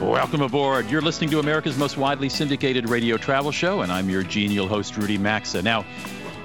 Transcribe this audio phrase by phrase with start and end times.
[0.00, 0.88] Welcome aboard.
[0.88, 4.96] You're listening to America's most widely syndicated radio travel show, and I'm your genial host,
[4.96, 5.60] Rudy Maxa.
[5.60, 5.84] Now,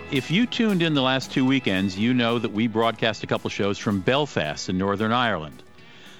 [0.09, 3.51] if you tuned in the last two weekends, you know that we broadcast a couple
[3.51, 5.61] shows from Belfast in Northern Ireland.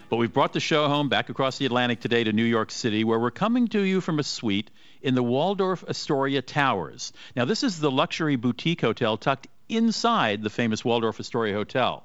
[0.10, 3.04] But we've brought the show home back across the Atlantic today to New York City,
[3.04, 4.70] where we're coming to you from a suite
[5.02, 7.14] in the Waldorf Astoria Towers.
[7.36, 12.04] Now, this is the luxury boutique hotel tucked inside the famous Waldorf Astoria Hotel.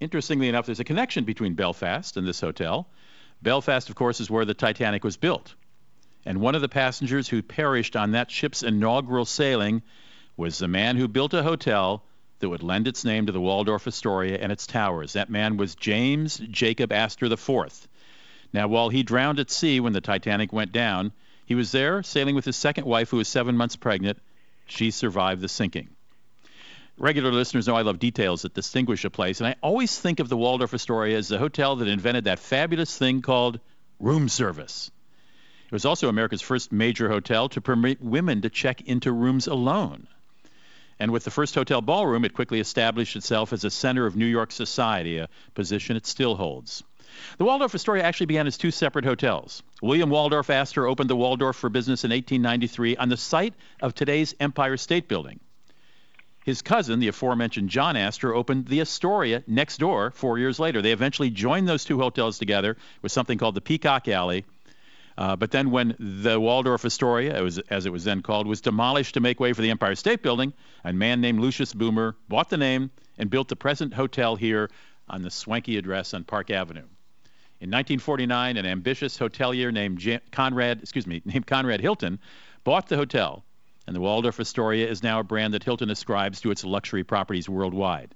[0.00, 2.88] Interestingly enough, there's a connection between Belfast and this hotel.
[3.44, 5.54] Belfast, of course, is where the Titanic was built.
[6.26, 9.82] And one of the passengers who perished on that ship's inaugural sailing
[10.36, 12.02] was the man who built a hotel
[12.40, 15.12] that would lend its name to the Waldorf Astoria and its towers.
[15.12, 17.86] That man was James Jacob Astor IV.
[18.52, 21.12] Now, while he drowned at sea when the Titanic went down,
[21.46, 24.18] he was there sailing with his second wife, who was seven months pregnant.
[24.66, 25.90] She survived the sinking.
[26.96, 30.28] Regular listeners know I love details that distinguish a place, and I always think of
[30.28, 33.58] the Waldorf Astoria as the hotel that invented that fabulous thing called
[33.98, 34.92] room service.
[35.66, 40.06] It was also America's first major hotel to permit women to check into rooms alone.
[41.00, 44.26] And with the first hotel ballroom, it quickly established itself as a center of New
[44.26, 46.84] York society, a position it still holds.
[47.38, 49.64] The Waldorf Astoria actually began as two separate hotels.
[49.82, 54.34] William Waldorf Astor opened the Waldorf for business in 1893 on the site of today's
[54.38, 55.40] Empire State Building.
[56.44, 60.82] His cousin, the aforementioned John Astor, opened the Astoria next door four years later.
[60.82, 64.44] They eventually joined those two hotels together with something called the Peacock Alley.
[65.16, 68.60] Uh, but then, when the Waldorf Astoria, it was, as it was then called, was
[68.60, 70.52] demolished to make way for the Empire State Building,
[70.84, 74.68] a man named Lucius Boomer bought the name and built the present hotel here
[75.08, 76.84] on the swanky address on Park Avenue.
[77.60, 82.18] In 1949, an ambitious hotelier named Jan- Conrad, excuse me, named Conrad Hilton,
[82.64, 83.44] bought the hotel
[83.86, 87.48] and the Waldorf Astoria is now a brand that Hilton ascribes to its luxury properties
[87.48, 88.14] worldwide.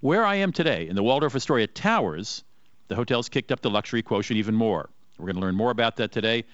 [0.00, 2.44] Where I am today, in the Waldorf Astoria Towers,
[2.88, 4.90] the hotel's kicked up the luxury quotient even more.
[5.18, 6.44] We're going to learn more about that today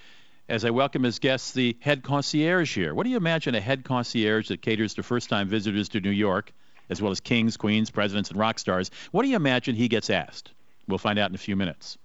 [0.49, 2.95] as I welcome as guests the head concierge here.
[2.95, 6.11] What do you imagine a head concierge that caters to first time visitors to New
[6.11, 6.53] York,
[6.91, 8.91] as well as kings, queens, presidents, and rock stars?
[9.11, 10.53] What do you imagine he gets asked?
[10.87, 11.97] We'll find out in a few minutes.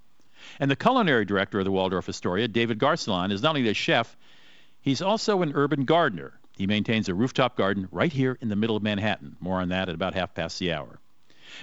[0.60, 4.16] And the culinary director of the Waldorf Astoria, David Garcelon, is not only a chef,
[4.80, 6.39] he's also an urban gardener.
[6.60, 9.38] He maintains a rooftop garden right here in the middle of Manhattan.
[9.40, 11.00] More on that at about half past the hour.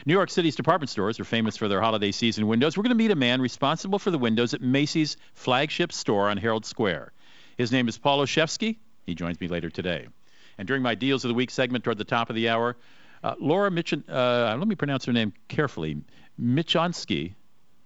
[0.06, 2.76] New York City's department stores are famous for their holiday season windows.
[2.76, 6.38] We're going to meet a man responsible for the windows at Macy's flagship store on
[6.38, 7.12] Herald Square.
[7.58, 8.76] His name is Paul Olszewski.
[9.04, 10.08] He joins me later today.
[10.56, 12.74] And during my Deals of the Week segment toward the top of the hour,
[13.22, 16.00] uh, Laura Michin, uh, let me pronounce her name carefully,
[16.40, 17.34] Michonsky,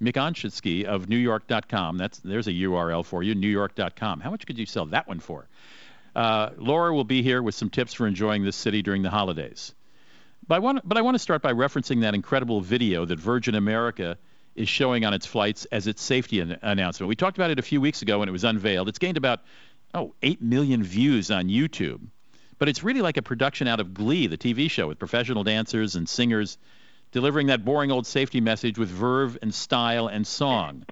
[0.00, 1.98] Mikonshitsky of NewYork.com.
[1.98, 4.21] That's there's a URL for you, NewYork.com.
[4.21, 5.48] How much could you sell that one for?
[6.15, 9.75] Uh, Laura will be here with some tips for enjoying this city during the holidays.
[10.47, 13.54] But I, want, but I want to start by referencing that incredible video that Virgin
[13.54, 14.19] America
[14.56, 17.09] is showing on its flights as its safety an- announcement.
[17.09, 18.88] We talked about it a few weeks ago when it was unveiled.
[18.88, 19.41] It's gained about,
[19.94, 22.00] oh, 8 million views on YouTube.
[22.59, 25.94] But it's really like a production out of Glee, the TV show, with professional dancers
[25.94, 26.59] and singers
[27.12, 30.84] delivering that boring old safety message with verve and style and song.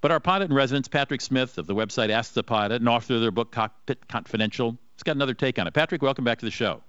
[0.00, 3.14] But our pilot in residence, Patrick Smith of the website Ask the Pilot, and author
[3.14, 5.74] of their book Cockpit Confidential, has got another take on it.
[5.74, 6.82] Patrick, welcome back to the show.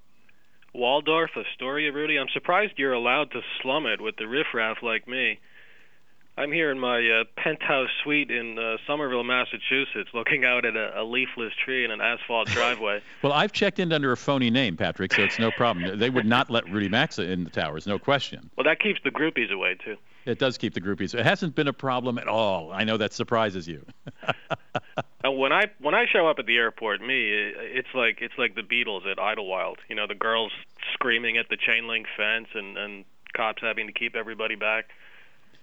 [0.74, 2.18] Waldorf Astoria, Rudy.
[2.18, 5.40] I'm surprised you're allowed to slum it with the riffraff like me.
[6.40, 11.02] I'm here in my uh, penthouse suite in uh, Somerville, Massachusetts, looking out at a,
[11.02, 13.02] a leafless tree and an asphalt driveway.
[13.24, 15.98] well, I've checked in under a phony name, Patrick, so it's no problem.
[15.98, 18.52] they would not let Rudy Maxa in the towers, no question.
[18.56, 19.98] Well, that keeps the groupies away too.
[20.28, 21.18] It does keep the groupies.
[21.18, 22.74] It hasn't been a problem at all.
[22.74, 23.86] I know that surprises you.
[25.24, 28.54] and when I when I show up at the airport, me, it's like it's like
[28.54, 29.78] the Beatles at Idlewild.
[29.88, 30.52] You know, the girls
[30.94, 34.90] screaming at the chain link fence and and cops having to keep everybody back.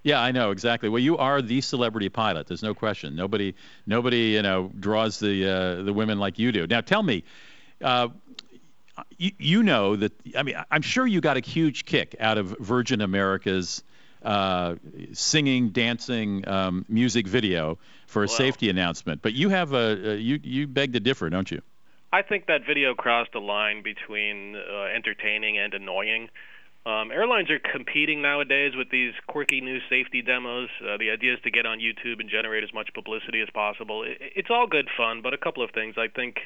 [0.02, 0.88] Yeah, I know exactly.
[0.88, 2.46] Well, you are the celebrity pilot.
[2.46, 3.14] There's no question.
[3.14, 3.55] Nobody,
[3.87, 6.67] nobody, you know, draws the uh, the women like you do.
[6.67, 7.22] Now, tell me,
[7.82, 8.08] uh,
[9.19, 10.12] you, you know that.
[10.38, 13.82] I mean, I'm sure you got a huge kick out of Virgin America's
[14.25, 14.76] uh,
[15.12, 19.23] singing, dancing um, music video for a well, safety announcement.
[19.23, 21.62] But you have a, a you you beg to differ, don't you?
[22.12, 26.29] I think that video crossed a line between uh, entertaining and annoying.
[26.87, 30.69] Um, airlines are competing nowadays with these quirky new safety demos.
[30.81, 34.05] Uh, the idea is to get on YouTube and generate as much publicity as possible.
[34.05, 35.97] It, it's all good fun, but a couple of things.
[35.97, 36.37] I think,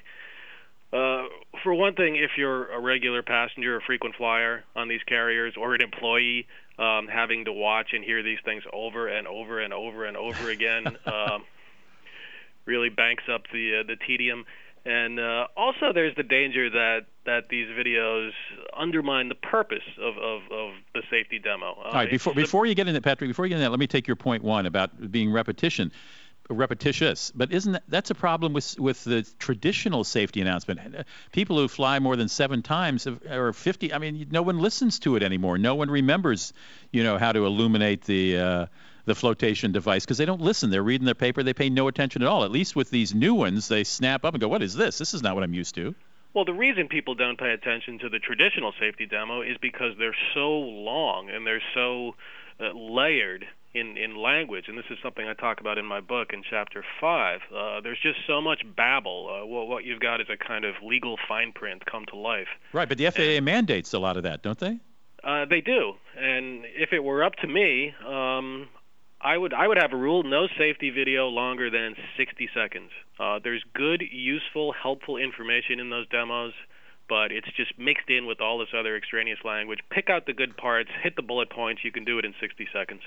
[0.93, 1.25] uh,
[1.63, 5.75] for one thing, if you're a regular passenger, a frequent flyer on these carriers, or
[5.75, 6.47] an employee,
[6.79, 10.51] um, having to watch and hear these things over and over and over and over
[10.51, 11.45] again um,
[12.65, 14.45] really banks up the uh, the tedium.
[14.85, 18.31] And uh, also, there's the danger that, that these videos
[18.75, 21.73] undermine the purpose of, of, of the safety demo.
[21.73, 23.81] Uh, All right, before, before you get into Patrick, before you get into that, let
[23.81, 25.93] me take your point one about being repetition
[26.49, 27.33] repetitious.
[27.35, 31.07] But isn't that, that's a problem with with the traditional safety announcement?
[31.33, 33.93] People who fly more than seven times or 50.
[33.93, 35.59] I mean, no one listens to it anymore.
[35.59, 36.53] No one remembers,
[36.93, 38.39] you know, how to illuminate the.
[38.39, 38.67] Uh,
[39.05, 40.69] the flotation device because they don't listen.
[40.69, 41.43] They're reading their paper.
[41.43, 42.45] They pay no attention at all.
[42.45, 44.99] At least with these new ones, they snap up and go, "What is this?
[44.99, 45.95] This is not what I'm used to."
[46.35, 50.17] Well, the reason people don't pay attention to the traditional safety demo is because they're
[50.35, 52.17] so long and they're so
[52.61, 56.31] uh, layered in in language, and this is something I talk about in my book
[56.33, 57.41] in chapter five.
[57.55, 59.29] Uh, there's just so much babble.
[59.29, 62.49] Uh, what what you've got is a kind of legal fine print come to life.
[62.73, 64.79] Right, but the FAA and, mandates a lot of that, don't they?
[65.23, 68.69] Uh, they do, and if it were up to me, um,
[69.21, 72.91] I would I would have a rule: no safety video longer than 60 seconds.
[73.19, 76.53] Uh, there's good, useful, helpful information in those demos,
[77.09, 79.81] but it's just mixed in with all this other extraneous language.
[79.91, 81.83] Pick out the good parts, hit the bullet points.
[81.85, 83.03] You can do it in 60 seconds.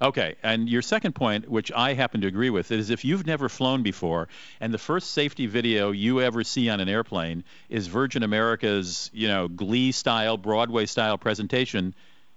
[0.00, 3.48] Okay, and your second point, which I happen to agree with, is if you've never
[3.48, 4.28] flown before,
[4.60, 9.26] and the first safety video you ever see on an airplane is Virgin America's, you
[9.26, 11.94] know, Glee style, Broadway style presentation,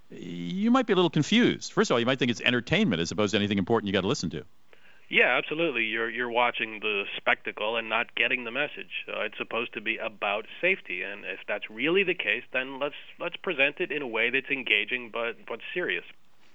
[0.10, 1.72] you might be a little confused.
[1.72, 4.02] First of all, you might think it's entertainment as opposed to anything important you got
[4.02, 4.44] to listen to.
[5.08, 5.84] Yeah, absolutely.
[5.84, 9.06] You're you're watching the spectacle and not getting the message.
[9.10, 12.96] Uh, it's supposed to be about safety, and if that's really the case, then let's
[13.20, 16.06] let's present it in a way that's engaging but but serious.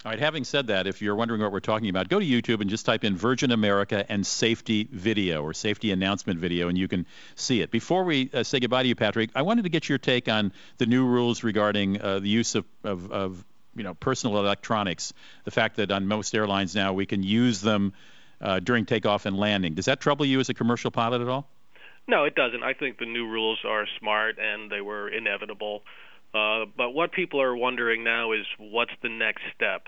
[0.06, 2.60] All right, having said that, if you're wondering what we're talking about, go to YouTube
[2.60, 6.86] and just type in Virgin America and safety video or safety announcement video, and you
[6.86, 7.72] can see it.
[7.72, 10.52] Before we uh, say goodbye to you, Patrick, I wanted to get your take on
[10.78, 13.44] the new rules regarding uh, the use of, of, of,
[13.74, 15.12] you know, personal electronics.
[15.42, 17.92] The fact that on most airlines now we can use them
[18.40, 19.74] uh, during takeoff and landing.
[19.74, 21.48] Does that trouble you as a commercial pilot at all?
[22.06, 22.62] No, it doesn't.
[22.62, 25.82] I think the new rules are smart and they were inevitable.
[26.36, 29.86] Uh, but what people are wondering now is what's the next step?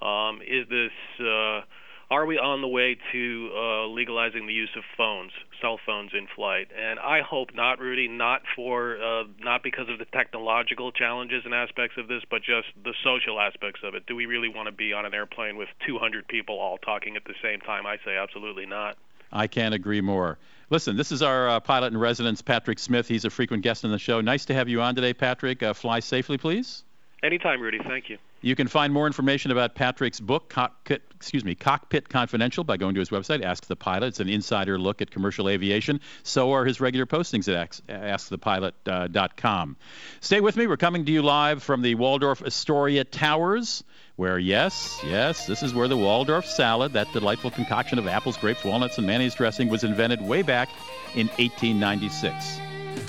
[0.00, 1.62] Um, is this uh,
[2.10, 6.26] are we on the way to uh, legalizing the use of phones, cell phones in
[6.34, 6.68] flight?
[6.74, 8.08] And I hope not, Rudy.
[8.08, 12.68] Not for uh, not because of the technological challenges and aspects of this, but just
[12.82, 14.06] the social aspects of it.
[14.06, 17.24] Do we really want to be on an airplane with 200 people all talking at
[17.24, 17.86] the same time?
[17.86, 18.96] I say absolutely not.
[19.30, 20.38] I can't agree more.
[20.70, 23.08] Listen, this is our uh, pilot in residence, Patrick Smith.
[23.08, 24.20] He's a frequent guest on the show.
[24.20, 25.62] Nice to have you on today, Patrick.
[25.62, 26.84] Uh, fly safely, please.
[27.22, 27.78] Anytime, Rudy.
[27.78, 28.18] Thank you.
[28.42, 32.94] You can find more information about Patrick's book, Cockpit, excuse me, Cockpit Confidential, by going
[32.94, 34.08] to his website, Ask the Pilot.
[34.08, 36.00] It's an insider look at commercial aviation.
[36.22, 39.76] So are his regular postings at AskThePilot.com.
[39.80, 39.84] Uh,
[40.20, 40.68] Stay with me.
[40.68, 43.82] We're coming to you live from the Waldorf Astoria Towers,
[44.18, 48.64] where, yes, yes, this is where the Waldorf salad, that delightful concoction of apples, grapes,
[48.64, 50.68] walnuts, and mayonnaise dressing, was invented way back
[51.14, 52.58] in 1896.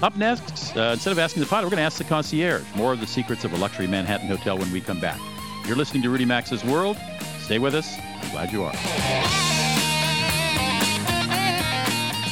[0.03, 2.93] Up next, uh, instead of asking the pilot, we're going to ask the concierge more
[2.93, 5.19] of the secrets of a luxury Manhattan hotel when we come back.
[5.65, 6.95] You're listening to Rudy Maxa's World.
[7.39, 7.91] Stay with us.
[7.97, 8.73] I'm glad you are.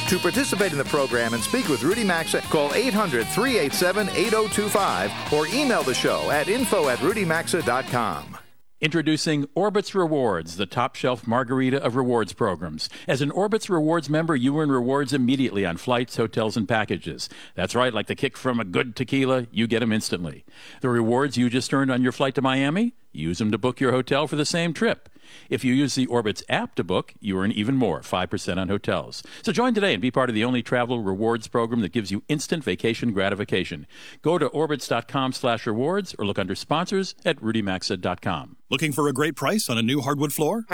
[0.08, 5.48] To participate in the program and speak with Rudy Maxa, call 800 387 8025 or
[5.48, 8.37] email the show at info at rudymaxa.com.
[8.80, 12.88] Introducing Orbitz Rewards, the top shelf margarita of rewards programs.
[13.08, 17.28] As an Orbitz Rewards member, you earn rewards immediately on flights, hotels, and packages.
[17.56, 20.44] That's right, like the kick from a good tequila, you get them instantly.
[20.80, 23.90] The rewards you just earned on your flight to Miami, use them to book your
[23.90, 25.08] hotel for the same trip.
[25.50, 29.22] If you use the Orbitz app to book, you earn even more, 5% on hotels.
[29.42, 32.22] So join today and be part of the only travel rewards program that gives you
[32.28, 33.86] instant vacation gratification.
[34.22, 38.56] Go to orbitz.com slash rewards or look under sponsors at rudymaxa.com.
[38.70, 40.66] Looking for a great price on a new hardwood floor?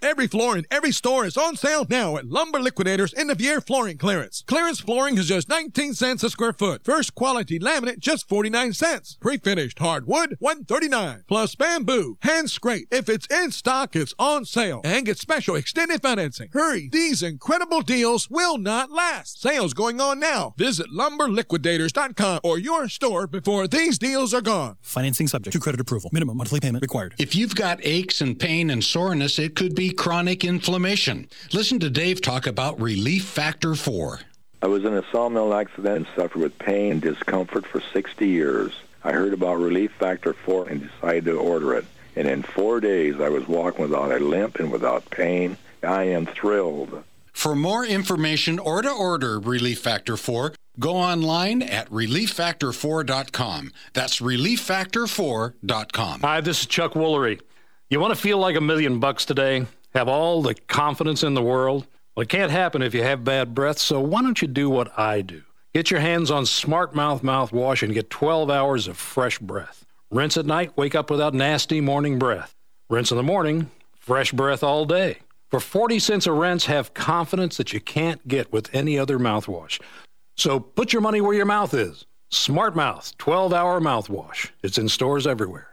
[0.00, 3.60] Every floor in every store is on sale now at Lumber Liquidators end of year
[3.60, 4.42] flooring clearance.
[4.46, 6.82] Clearance flooring is just 19 cents a square foot.
[6.82, 9.18] First quality laminate just 49 cents.
[9.20, 12.88] Pre-finished hardwood 139 plus bamboo hand scrape.
[12.90, 16.48] If it's in stock, it's on sale and get special extended financing.
[16.52, 19.40] Hurry, these incredible deals will not last.
[19.40, 20.54] Sales going on now.
[20.56, 24.76] Visit lumberliquidators.com or your store before these deals are gone.
[24.80, 26.10] Financing subject to credit approval.
[26.12, 27.14] Minimum monthly payment required.
[27.18, 31.28] If you've got aches and pain and soreness, it could be chronic inflammation.
[31.52, 34.18] Listen to Dave talk about Relief Factor 4.
[34.62, 38.72] I was in a sawmill accident and suffered with pain and discomfort for 60 years.
[39.04, 41.84] I heard about Relief Factor 4 and decided to order it.
[42.20, 45.56] And in four days, I was walking without a limp and without pain.
[45.82, 47.02] I am thrilled.
[47.32, 53.72] For more information or to order Relief Factor 4, go online at relieffactor4.com.
[53.94, 56.20] That's relieffactor4.com.
[56.20, 57.40] Hi, this is Chuck Woolery.
[57.88, 59.64] You want to feel like a million bucks today?
[59.94, 61.86] Have all the confidence in the world?
[62.14, 64.92] Well, it can't happen if you have bad breath, so why don't you do what
[64.98, 65.40] I do?
[65.72, 69.86] Get your hands on Smart Mouth mouthwash and get 12 hours of fresh breath.
[70.12, 72.52] Rinse at night, wake up without nasty morning breath.
[72.88, 75.18] Rinse in the morning, fresh breath all day.
[75.52, 79.80] For 40 cents a rinse, have confidence that you can't get with any other mouthwash.
[80.36, 82.06] So put your money where your mouth is.
[82.32, 84.50] Smart Mouth 12 hour mouthwash.
[84.64, 85.68] It's in stores everywhere.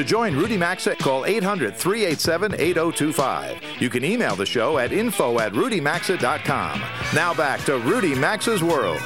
[0.00, 3.60] To join Rudy Maxa, call 800 387 8025.
[3.80, 6.82] You can email the show at info at rudymaxa.com.
[7.14, 9.02] Now back to Rudy Maxa's World.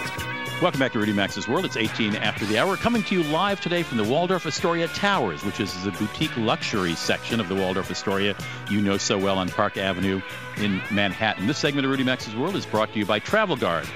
[0.62, 1.64] Welcome back to Rudy Maxa's World.
[1.64, 2.76] It's 18 after the hour.
[2.76, 6.94] Coming to you live today from the Waldorf Astoria Towers, which is the boutique luxury
[6.94, 8.36] section of the Waldorf Astoria
[8.70, 10.22] you know so well on Park Avenue
[10.58, 11.48] in Manhattan.
[11.48, 13.88] This segment of Rudy Maxa's World is brought to you by Travel Guard.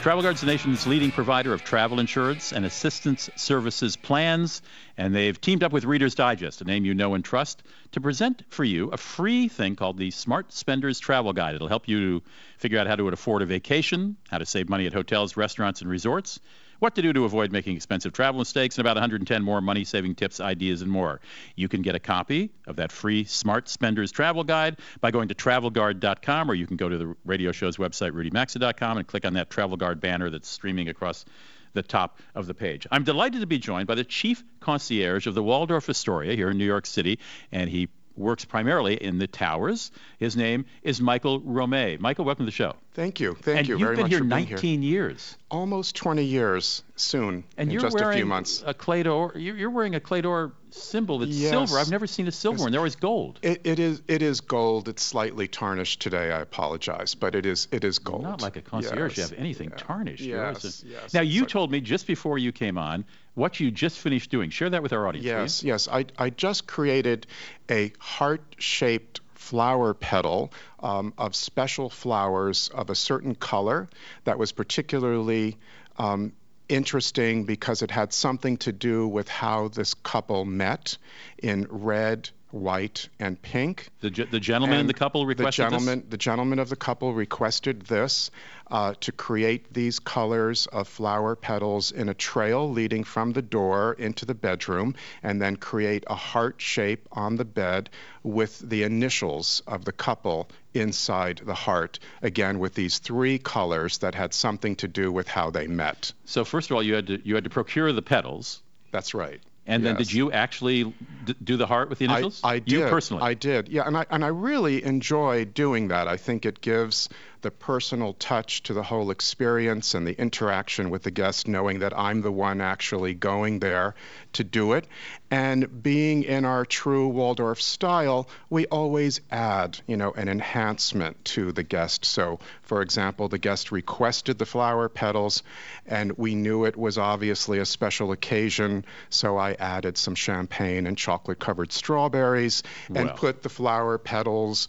[0.00, 4.62] Travel Guard's the nation's leading provider of travel insurance and assistance services plans,
[4.96, 8.42] and they've teamed up with Reader's Digest, a name you know and trust, to present
[8.48, 11.54] for you a free thing called the Smart Spenders Travel Guide.
[11.54, 12.22] It'll help you
[12.56, 15.90] figure out how to afford a vacation, how to save money at hotels, restaurants, and
[15.90, 16.40] resorts
[16.80, 20.16] what to do to avoid making expensive travel mistakes, and about 110 more money saving
[20.16, 21.20] tips, ideas, and more.
[21.54, 25.34] You can get a copy of that free Smart Spenders Travel Guide by going to
[25.34, 29.50] travelguard.com, or you can go to the radio show's website, rudymaxa.com, and click on that
[29.50, 31.24] Travel Guard banner that's streaming across
[31.72, 32.86] the top of the page.
[32.90, 36.58] I'm delighted to be joined by the chief concierge of the Waldorf Astoria here in
[36.58, 37.20] New York City,
[37.52, 37.88] and he
[38.20, 39.90] works primarily in the towers.
[40.18, 41.98] His name is Michael Romei.
[41.98, 42.74] Michael, welcome to the show.
[42.92, 43.34] Thank you.
[43.40, 44.90] Thank and you you've been here for 19 here.
[44.90, 45.36] years.
[45.50, 47.44] Almost 20 years soon.
[47.56, 48.62] And in you're just wearing a few months.
[48.66, 49.32] a Clefs d'Or.
[49.36, 51.50] You're, you're wearing a Clefs d'Or symbol that's Yes.
[51.50, 51.78] silver.
[51.78, 52.62] I've never seen a silver Yes.
[52.62, 52.72] one.
[52.72, 53.38] They're always gold.
[53.42, 54.88] It, it is it is gold.
[54.88, 56.30] It's slightly tarnished today.
[56.32, 58.22] I apologize, but it is it is gold.
[58.22, 59.16] Not like a concierge.
[59.16, 60.22] You have anything tarnished.
[60.22, 61.14] You're always Yes, a- yes.
[61.14, 64.30] Now It's you like- told me just before you came on what you just finished
[64.30, 64.50] doing.
[64.50, 65.24] Share that with our audience.
[65.24, 65.88] Yes, yes.
[65.88, 67.26] I, I just created
[67.70, 73.88] a heart-shaped flower petal um, of special flowers of a certain color
[74.24, 75.56] that was particularly
[75.96, 76.32] um,
[76.68, 80.98] interesting because it had something to do with how this couple met
[81.42, 83.88] in red, white, and pink.
[84.00, 87.14] The, the gentleman in And the couple requested the gentleman, The gentleman of the couple
[87.14, 88.30] requested this
[88.70, 93.94] uh, to create these colors of flower petals in a trail leading from the door
[93.98, 97.90] into the bedroom, and then create a heart shape on the bed
[98.22, 101.98] with the initials of the couple inside the heart.
[102.22, 106.12] Again, with these three colors that had something to do with how they met.
[106.24, 109.40] So first of all, you had to you had to procure the petals, That's right.
[109.70, 110.08] And then Yes.
[110.08, 110.84] did you actually
[111.24, 112.40] d- do the heart with the initials?
[112.44, 112.72] I, I did.
[112.72, 113.22] You personally.
[113.22, 113.68] I did.
[113.68, 116.08] Yeah, and I and I really enjoy doing that.
[116.08, 117.08] I think it gives
[117.42, 121.98] the personal touch to the whole experience and the interaction with the guest, knowing that
[121.98, 123.94] I'm the one actually going there
[124.34, 124.86] to do it.
[125.30, 131.52] And being in our true Waldorf style, we always add, you know, an enhancement to
[131.52, 132.04] the guest.
[132.04, 135.42] So, for example, the guest requested the flower petals,
[135.86, 140.98] and we knew it was obviously a special occasion, so I added some champagne and
[140.98, 143.16] chocolate-covered strawberries and Well.
[143.16, 144.68] put the flower petals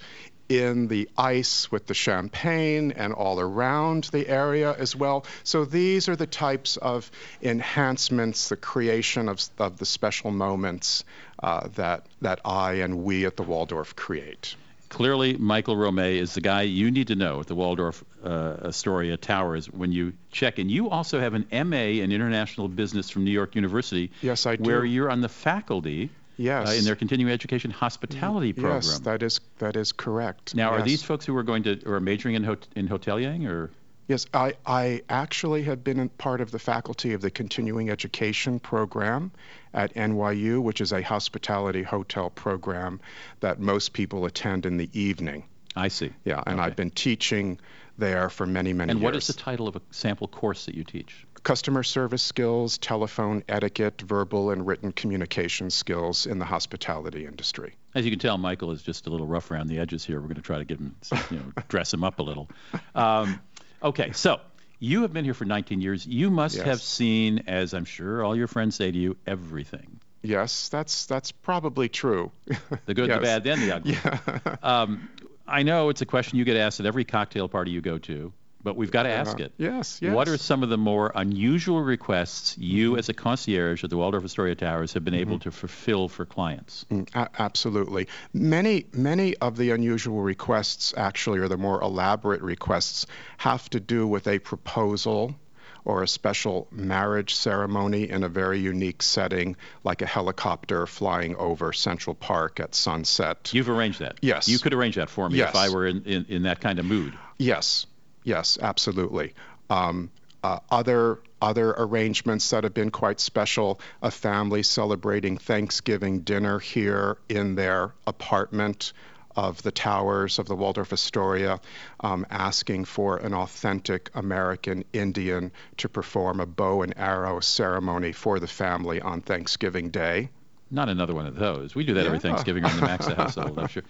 [0.60, 5.26] in the ice with the champagne and all around the area as well.
[5.44, 7.10] So these are the types of
[7.42, 11.06] enhancements, the creation of, of the special moments
[11.42, 14.56] uh, that that I and we at the Waldorf create.
[14.90, 19.16] Clearly, Michael Romei is the guy you need to know at the Waldorf uh, Astoria
[19.16, 20.68] Towers when you check in.
[20.68, 24.12] You also have an MA in International Business from New York University.
[24.22, 24.64] Yes, I do.
[24.64, 26.10] Where you're on the faculty
[26.42, 26.70] Yes.
[26.70, 28.76] uh, in their continuing education hospitality program.
[28.84, 30.56] Yes, that is that is correct.
[30.56, 33.48] now, are these folks who are going to or are majoring in hot- in hoteliering
[33.48, 33.70] or?
[34.08, 38.60] Yes, I, I actually have been a part of the faculty of the continuing education
[38.60, 39.32] program
[39.74, 43.00] at NYU, which is a hospitality hotel program
[43.40, 45.46] that most people attend in the evening.
[45.78, 46.12] I see.
[46.26, 46.66] Yeah, and Okay.
[46.66, 47.58] I've been teaching
[47.98, 49.04] there for many, many And years.
[49.06, 51.26] what is the title of a sample course that you teach?
[51.44, 57.76] Customer service skills, telephone etiquette, verbal and written communication skills in the hospitality industry.
[57.96, 60.18] As you can tell, Michael is just a little rough around the edges here.
[60.22, 60.96] We're going to try to give him,
[61.32, 62.48] you know, dress him up a little.
[62.94, 63.42] Um,
[63.82, 64.40] okay, so
[64.80, 66.06] you have been here for 19 years.
[66.06, 66.66] You must Yes.
[66.66, 70.00] have seen, as I'm sure all your friends say to you, everything.
[70.24, 72.32] Yes, that's that's probably true.
[72.86, 73.18] The good, Yes.
[73.18, 73.94] the bad, and the ugly.
[74.46, 74.56] Yeah.
[74.62, 75.10] Um,
[75.48, 78.32] I know it's a question you get asked at every cocktail party you go to,
[78.64, 79.54] but we've got to ask it.
[79.58, 80.14] yes, yes.
[80.14, 84.24] What are some of the more unusual requests you, as a concierge at the Waldorf
[84.24, 86.86] Astoria Towers, have been able to fulfill for clients?
[86.92, 88.08] Mm, a- absolutely.
[88.34, 93.06] Many many of the unusual requests actually or the more elaborate requests
[93.38, 95.36] have to do with a proposal
[95.84, 101.74] or a special marriage ceremony in a very unique setting like a helicopter flying over
[101.74, 103.50] Central Park at sunset.
[103.52, 104.20] You've arranged that.
[104.22, 104.48] Yes.
[104.48, 105.50] You could arrange that for me Yes.
[105.50, 107.18] if I were in, in, in that kind of mood.
[107.40, 107.88] Yes,
[108.24, 109.34] yes, absolutely.
[109.70, 110.12] Um,
[110.44, 117.18] uh, other other arrangements that have been quite special: a family celebrating Thanksgiving dinner here
[117.30, 118.94] in their apartment
[119.36, 121.62] of the towers of the Waldorf Astoria,
[122.02, 128.40] um, asking for an authentic American Indian to perform a bow and arrow ceremony for
[128.40, 130.30] the family on Thanksgiving Day.
[130.70, 131.76] Not another one of those.
[131.76, 133.58] We do that every Thanksgiving in the Maxa household.
[133.58, 133.84] I'm sure.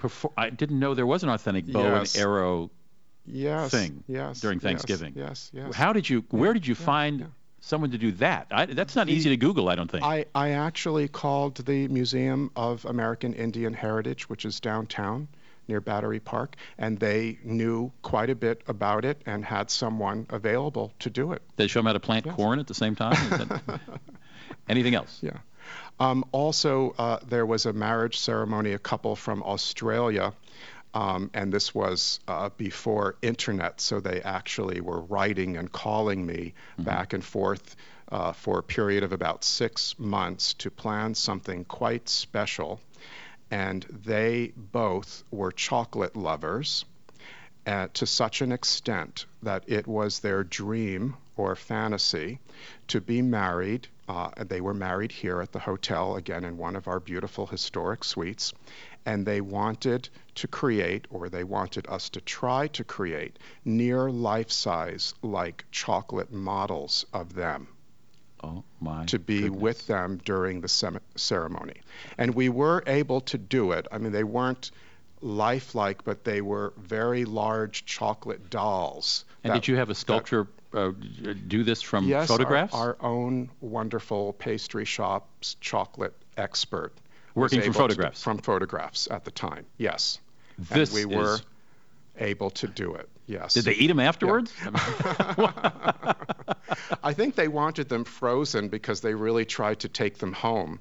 [0.00, 2.14] Perfor- I didn't know there was an authentic bow Yes.
[2.14, 2.70] and arrow
[3.32, 5.14] Yes, thing yes, during yes, Thanksgiving.
[5.16, 5.74] Yes, yes.
[5.74, 6.24] How did you?
[6.30, 8.48] Where did you find someone to do that?
[8.50, 9.68] I, that's not easy to Google.
[9.68, 10.04] I don't think.
[10.04, 15.28] I, I actually called the Museum of American Indian Heritage, which is downtown
[15.68, 20.92] near Battery Park, and they knew quite a bit about it and had someone available
[20.98, 21.42] to do it.
[21.56, 23.14] They show them how to plant corn at the same time.
[23.30, 23.80] That-
[24.68, 25.18] Anything else?
[25.22, 25.38] Yeah.
[26.00, 30.32] Um, also, uh, there was a marriage ceremony, a couple from Australia,
[30.94, 36.54] um, and this was uh, before internet, so they actually were writing and calling me
[36.78, 37.76] back and forth
[38.10, 42.80] uh, for a period of about six months to plan something quite special.
[43.50, 46.84] And they both were chocolate lovers
[47.66, 52.38] uh, to such an extent that it was their dream or fantasy
[52.88, 53.88] to be married.
[54.10, 58.02] Uh, they were married here at the hotel, again in one of our beautiful historic
[58.02, 58.52] suites.
[59.06, 64.50] And they wanted to create, or they wanted us to try to create, near life
[64.50, 67.68] size like chocolate models of them
[68.42, 69.04] Oh my.
[69.06, 71.80] to be with them during the sem- ceremony.
[72.18, 73.86] And we were able to do it.
[73.92, 74.72] I mean, they weren't
[75.22, 79.24] lifelike, but they were very large chocolate dolls.
[79.44, 80.92] And that- did you have a that- sculptor uh,
[81.48, 82.74] do this from yes, our- photographs?
[82.74, 86.92] Our, own wonderful pastry shop's chocolate expert.
[87.34, 88.22] Working from able to- photographs.
[88.22, 90.18] from photographs at the time, yes.
[90.58, 91.42] This and we were is-
[92.18, 93.54] able to do it, yes.
[93.54, 94.52] Did they eat them afterwards?
[97.02, 100.80] I think they wanted them frozen because they really tried to take them home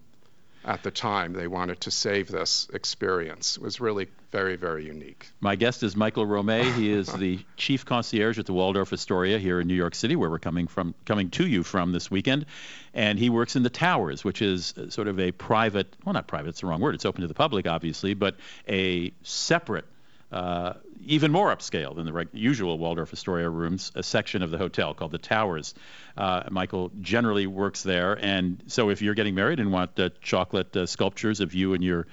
[0.65, 1.33] at the time.
[1.33, 3.57] They wanted to save this experience.
[3.57, 5.27] It was really very, very unique.
[5.39, 6.71] My guest is Michael Romei.
[6.73, 10.29] He is the chief concierge at the Waldorf Astoria here in New York City, where
[10.29, 12.45] we're coming from, coming to you from this weekend.
[12.93, 16.49] And he works in the Towers, which is sort of a private, well, not private,
[16.49, 16.95] it's the wrong word.
[16.95, 18.35] It's open to the public, obviously, but
[18.67, 19.85] a separate,
[20.31, 20.73] uh,
[21.05, 24.93] even more upscale than the reg- usual Waldorf Astoria rooms, a section of the hotel
[24.93, 25.73] called the Towers.
[26.17, 30.75] Uh, Michael generally works there, and so if you're getting married and want uh, chocolate
[30.75, 32.07] uh, sculptures of you and your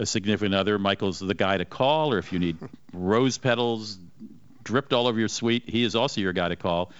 [0.00, 2.56] a significant other, Michael's the guy to call, or if you need
[2.92, 3.98] rose petals
[4.62, 6.92] dripped all over your suite, he is also your guy to call.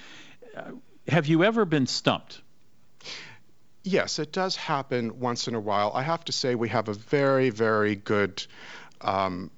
[0.57, 0.62] Uh,
[1.07, 2.40] have you ever been stumped?
[3.85, 5.92] Yes, it does happen once in a while.
[5.94, 8.44] I have to say we have a very, very good
[9.01, 9.51] um,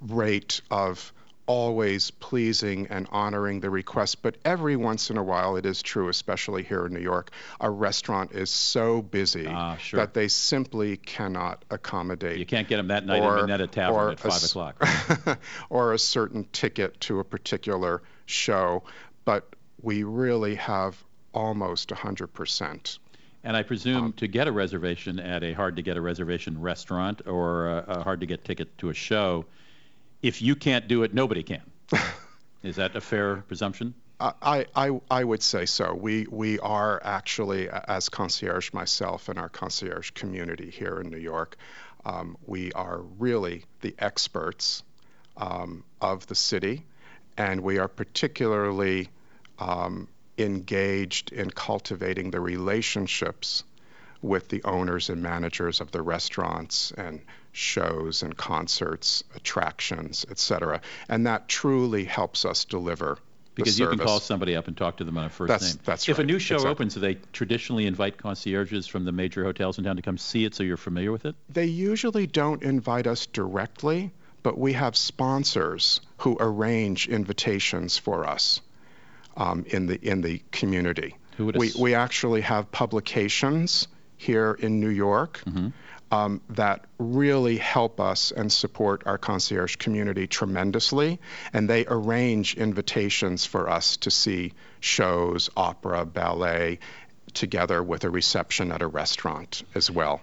[0.00, 1.12] rate of
[1.46, 6.08] always pleasing and honoring the request, but every once in a while it is true,
[6.08, 9.98] especially here in New York, a restaurant is so busy Ah, sure.
[9.98, 12.38] that they simply cannot accommodate.
[12.38, 15.38] You can't get them that night or- in Minetta Tavern at a 5 s- o'clock.
[15.70, 18.84] or a certain ticket to a particular show,
[19.24, 19.48] but
[19.82, 21.02] we really have
[21.34, 22.98] almost 100%.
[23.42, 26.60] And I presume Um, to get a reservation at a hard to get a reservation
[26.60, 29.46] restaurant or a, a hard to get ticket to a show,
[30.22, 31.62] if you can't do it, nobody can.
[32.62, 33.94] is that a fair presumption?
[34.20, 35.94] I, I, I would say so.
[35.94, 41.56] We, we are actually, as concierge myself and our concierge community here in New York,
[42.04, 44.82] um, we are really the experts
[45.38, 46.84] um, of the city,
[47.38, 49.08] and we are particularly
[49.58, 50.06] um,
[50.36, 53.64] engaged in cultivating the relationships
[54.20, 60.80] with the owners and managers of the restaurants and shows and concerts, attractions, etc.
[61.08, 63.18] And that truly helps us deliver
[63.54, 65.82] Because you can call somebody up and talk to them on a first That's- name.
[65.84, 66.70] that's if a new show Exactly.
[66.70, 70.44] opens, do they traditionally invite concierges from the major hotels in town to come see
[70.44, 71.34] it so you're familiar with it?
[71.48, 78.60] They usually don't invite us directly, but we have sponsors who arrange invitations for us
[79.36, 81.16] um, in the in the community.
[81.36, 85.42] Who would we we actually have publications here in New York.
[85.46, 85.68] Mm-hmm.
[86.12, 91.20] Um, that really help us and support our concierge community tremendously.
[91.52, 96.80] And they arrange invitations for us to see shows, opera, ballet,
[97.32, 100.20] together with a reception at a restaurant as well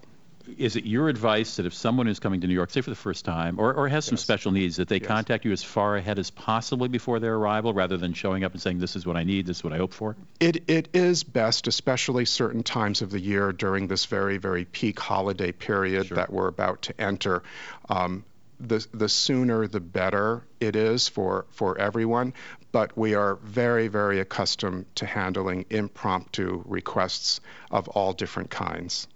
[0.58, 2.96] is it your advice that if someone is coming to New York, say for the
[2.96, 4.22] first time, or, or has some Yes.
[4.22, 5.08] special needs, that they Yes.
[5.08, 8.62] contact you as far ahead as possibly before their arrival, rather than showing up and
[8.62, 10.16] saying, "This is what I need, this is what I hope for"?
[10.40, 15.00] It, it is best, especially certain times of the year during this very, very peak
[15.00, 17.44] holiday period that we're about to enter.
[17.90, 18.24] Um,
[18.60, 22.34] the, the sooner the better it is for, for everyone,
[22.72, 29.08] but we are very, very accustomed to handling impromptu requests of all different kinds.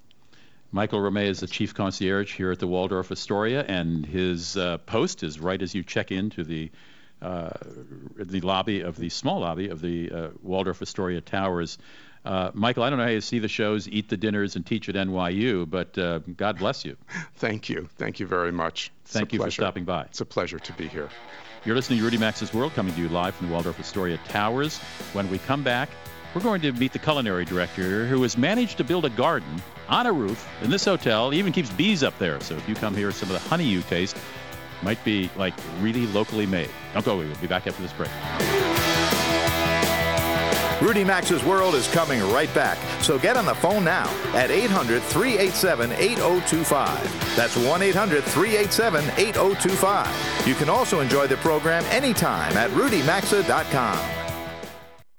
[0.72, 5.22] Michael Romei is the chief concierge here at the Waldorf Astoria, and his uh, post
[5.22, 6.72] is right as you check into the
[7.22, 7.52] uh,
[8.16, 11.78] the lobby of the small lobby of the uh, Waldorf Astoria Towers.
[12.26, 14.90] Uh, Michael, I don't know how you see the shows, eat the dinners, and teach
[14.90, 16.98] at NYU, but uh, God bless you.
[17.36, 17.88] Thank you.
[17.98, 18.92] Thank you very much.
[19.04, 20.04] It's Thank you for stopping by.
[20.04, 21.10] It's a pleasure to be here.
[21.64, 24.80] You're listening to Rudy Maxa's World, coming to you live from the Waldorf Astoria Towers.
[25.14, 25.90] When we come back,
[26.34, 30.08] we're going to meet the culinary director who has managed to build a garden on
[30.08, 31.30] a roof in this hotel.
[31.30, 32.40] He even keeps bees up there.
[32.40, 34.18] So if you come here, some of the honey you taste
[34.82, 36.70] might be like really locally made.
[36.94, 37.26] Don't go away.
[37.28, 38.10] We'll be back after this break.
[40.82, 42.80] Rudy Maxa's World is coming right back.
[43.04, 47.36] So get on the phone now at 800 387 8025.
[47.36, 50.48] That's 1 800 387 8025.
[50.48, 54.21] You can also enjoy the program anytime at rudymaxa.com.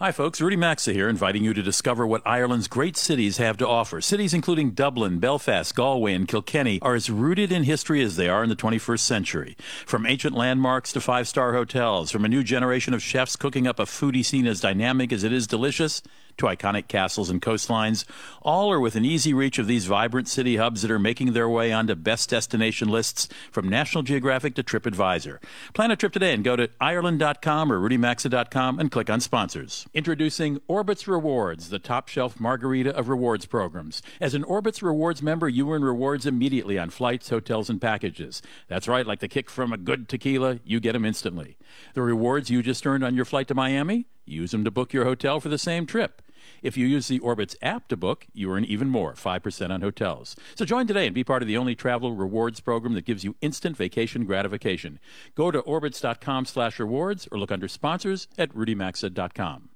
[0.03, 0.41] Hi, folks.
[0.41, 4.01] Rudy Maxa here, inviting you to discover what Ireland's great cities have to offer.
[4.01, 8.43] Cities including Dublin, Belfast, Galway, and Kilkenny are as rooted in history as they are
[8.43, 9.57] in the 21st century.
[9.87, 13.79] From ancient landmarks to five star hotels, from a new generation of chefs cooking up
[13.79, 16.03] a foodie scene as dynamic as it is delicious,
[16.39, 18.05] to iconic castles and coastlines,
[18.43, 21.73] all are within easy reach of these vibrant city hubs that are making their way
[21.73, 25.39] onto best destination lists from National Geographic to TripAdvisor.
[25.75, 29.87] Plan a trip today and go to Ireland.com or RudyMaxa.com and click on sponsors.
[29.95, 34.03] Introducing Orbitz Rewards, the top shelf margarita of rewards programs.
[34.21, 38.43] As an Orbitz Rewards member, you earn rewards immediately on flights, hotels, and packages.
[38.69, 41.57] That's right, like the kick from a good tequila, you get them instantly.
[41.95, 45.05] The rewards you just earned on your flight to Miami, use them to book your
[45.05, 46.23] hotel for the same trip.
[46.63, 50.37] If you use the Orbitz app to book, you earn even more, 5% on hotels.
[50.55, 53.37] So join today and be part of the only travel rewards program that gives you
[53.41, 54.99] instant vacation gratification.
[55.35, 59.72] Go to orbitz.com slash rewards or look under sponsors at rudymaxa.com.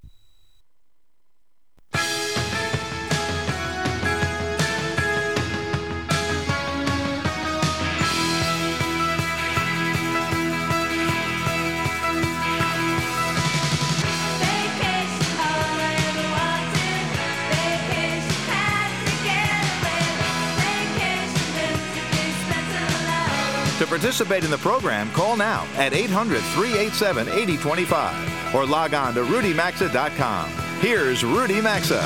[23.87, 29.20] To participate in the program, call now at 800 387 8025 or log on to
[29.22, 30.51] rudymaxa.com.
[30.81, 32.05] Here's Rudy Maxa.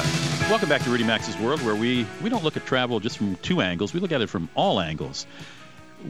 [0.50, 3.34] Welcome back to Rudy Maxa's World, where we, we don't look at travel just from
[3.36, 5.26] two angles, we look at it from all angles.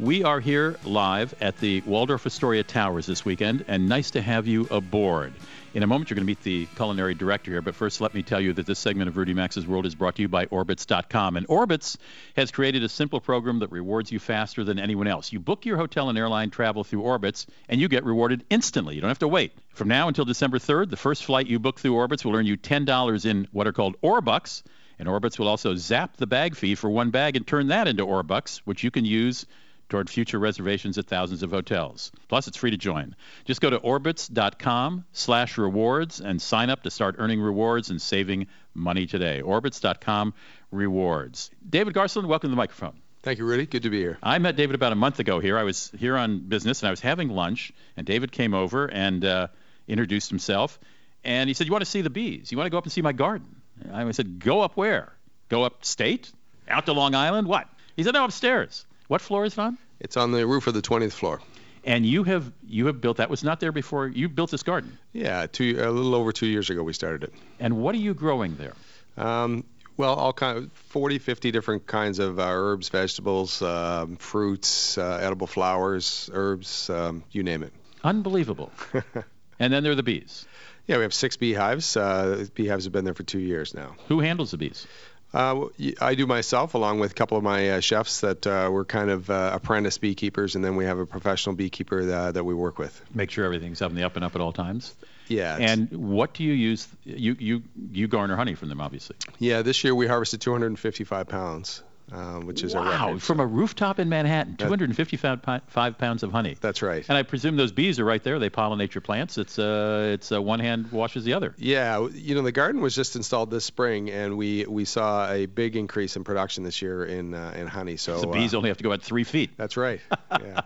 [0.01, 4.49] We are here live at the Waldorf Astoria Towers this weekend, and nice to have
[4.49, 5.33] you aboard.
[5.73, 8.25] In a moment, you're going to meet the culinary director here, but first, let me
[8.25, 11.37] tell you that this segment of Rudy Maxa's World is brought to you by Orbitz.com.
[11.37, 11.97] And Orbitz
[12.35, 15.33] has created a simple program that rewards you faster than anyone else.
[15.33, 18.97] You book your hotel and airline travel through Orbitz, and you get rewarded instantly.
[18.97, 19.53] You don't have to wait.
[19.69, 22.57] From now until December 3rd, the first flight you book through Orbitz will earn you
[22.57, 24.65] $10 in what are called Orbucks.
[24.99, 28.05] And Orbitz will also zap the bag fee for one bag and turn that into
[28.05, 29.47] Orbucks, which you can use
[29.91, 32.13] toward future reservations at thousands of hotels.
[32.29, 33.15] Plus, it's free to join.
[33.45, 38.47] Just go to orbitz.com slash rewards and sign up to start earning rewards and saving
[38.75, 39.43] money today.
[39.43, 40.33] Orbitz.com
[40.71, 41.51] rewards.
[41.69, 42.95] David Garcelon, welcome to the microphone.
[43.23, 43.67] Thank you, Rudy.
[43.67, 44.19] Good to be here.
[44.23, 45.59] I met David about a month ago here.
[45.59, 49.23] I was here on business and I was having lunch, and David came over and
[49.25, 49.49] uh,
[49.87, 50.79] introduced himself.
[51.23, 52.51] And he said, You want to see the bees?
[52.51, 53.61] You want to go up and see my garden?
[53.93, 55.13] I said, Go up where?
[55.51, 56.33] Go upstate?
[56.67, 57.47] Out to Long Island?
[57.47, 57.69] What?
[57.95, 58.87] He said, No, upstairs.
[59.11, 59.77] What floor is it on?
[59.99, 61.41] It's on the roof of the 20th floor.
[61.83, 64.07] And you have you have built that was not there before.
[64.07, 64.99] You built this garden.
[65.13, 67.35] Yeah, two, a little over two years ago we started it.
[67.59, 68.75] And what are you growing there?
[69.17, 69.65] Um,
[69.97, 75.19] well, all kind of 40, 50 different kinds of uh, herbs, vegetables, um, fruits, uh,
[75.21, 77.73] edible flowers, herbs, um, you name it.
[78.05, 78.71] Unbelievable.
[79.59, 80.47] and then there are the bees.
[80.87, 81.97] Yeah, we have six beehives.
[81.97, 83.97] Uh, beehives have been there for two years now.
[84.07, 84.87] Who handles the bees?
[85.33, 85.67] Uh,
[86.01, 89.11] I do myself, along with a couple of my uh, chefs that uh, we're kind
[89.11, 92.79] of uh, apprentice beekeepers, and then we have a professional beekeeper that, that we work
[92.79, 93.01] with.
[93.15, 94.95] Make sure everything's up and the up and up at all times.
[95.29, 95.57] Yeah.
[95.57, 96.89] And what do you use?
[97.05, 97.63] You you
[97.93, 99.15] you garner honey from them, obviously.
[99.39, 99.63] Yeah.
[99.63, 104.57] This year we harvested 255 pounds uh, which is wow, from a rooftop in Manhattan,
[104.57, 106.57] 255 pounds of honey.
[106.61, 107.05] That's right.
[107.09, 108.39] And I presume those bees are right there.
[108.39, 109.39] They pollinate your plants.
[109.39, 111.55] It's uh, it's uh, one hand washes the other.
[111.59, 115.47] Yeah, you know the garden was just installed this spring, and we we saw a
[115.47, 117.97] big increase in production this year in uh, in honey.
[117.97, 119.57] So the bees uh, only have to go out three feet.
[119.57, 120.01] That's right.
[120.41, 120.61] Yeah.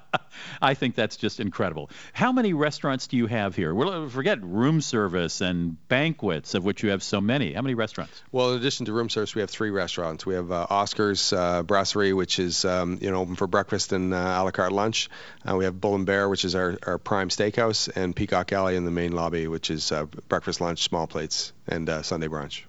[0.61, 1.91] I think that's just incredible.
[2.13, 3.75] How many restaurants do you have here?
[3.75, 7.53] Well, forget room service and banquets, of which you have so many.
[7.55, 8.23] How many restaurants?
[8.33, 10.27] Well, in addition to room service, we have three restaurants.
[10.27, 14.14] We have uh, Oscar's uh, Brasserie, which is um, you know open for breakfast and
[14.14, 15.11] uh, a la carte lunch.
[15.49, 18.77] Uh, we have Bull and Bear, which is our, our prime steakhouse, and Peacock Alley
[18.77, 22.62] in the main lobby, which is uh, breakfast, lunch, small plates, and uh, Sunday brunch.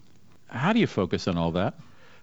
[0.47, 1.75] How do you focus on all that?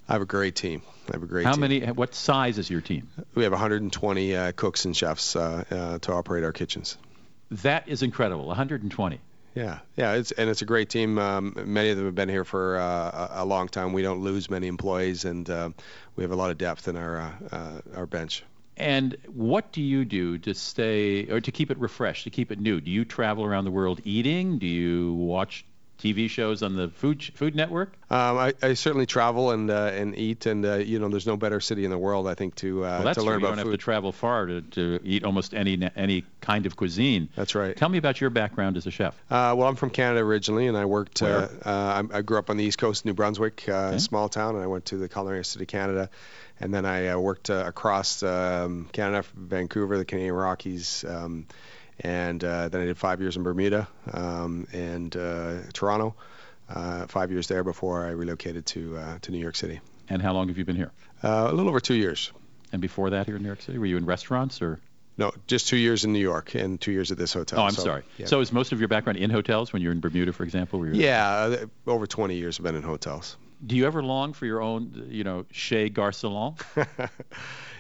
[0.09, 0.83] I have a great team.
[1.09, 1.61] I have a great How team.
[1.61, 1.81] many?
[1.87, 3.09] What size is your team?
[3.35, 6.97] We have 120 uh, cooks and chefs uh, to operate our kitchens.
[7.51, 8.47] That is incredible.
[8.47, 9.21] 120.
[9.55, 11.19] Yeah, yeah, it's and it's a great team.
[11.19, 13.93] Um, many of them have been here for uh, a long time.
[13.93, 15.71] We don't lose many employees, and uh,
[16.17, 18.45] we have a lot of depth in our uh, our bench.
[18.79, 22.59] And what do you do to stay or to keep it refreshed, to keep it
[22.59, 22.81] new?
[22.81, 24.59] Do you travel around the world eating?
[24.59, 25.67] Do you watch
[26.03, 27.93] TV shows on the Food Food Network?
[28.11, 31.37] Um, I, I, certainly travel and uh, and eat, and uh, you know, there's no
[31.37, 33.49] better city in the world, I think, to uh, well, to learn true.
[33.49, 33.71] about you don't food.
[33.71, 37.29] have to travel far to, to eat almost any any kind of cuisine.
[37.37, 37.77] That's right.
[37.77, 39.15] Tell me about your background as a chef.
[39.31, 41.23] Uh, well, I'm from Canada originally, and I worked.
[41.23, 41.49] Where?
[41.65, 43.99] Uh, I grew up on the east coast, New Brunswick, uh, Okay.
[43.99, 46.11] small town, and I went to the Culinary Institute of Canada,
[46.59, 51.05] and then I uh, worked uh, across um, Canada, Vancouver, the Canadian Rockies.
[51.09, 51.47] Um,
[52.03, 56.15] and uh, then I did five years in Bermuda um, and uh, Toronto,
[56.69, 59.81] uh, five years there before I relocated to uh, to New York City.
[60.09, 60.91] And how long have you been here?
[61.23, 62.33] Uh, a little over two years.
[62.73, 64.81] And before that, here in New York City, were you in restaurants or?
[65.19, 67.61] No, just two years in New York and two years at this hotel.
[67.61, 68.03] oh, I'm So, sorry.
[68.17, 68.25] yeah.
[68.25, 70.87] So is most of your background in hotels when you're in Bermuda, for example?
[70.87, 73.37] Yeah, over 20 years I've been in hotels.
[73.65, 76.59] Do you ever long for your own, you know, Chez Garcelon?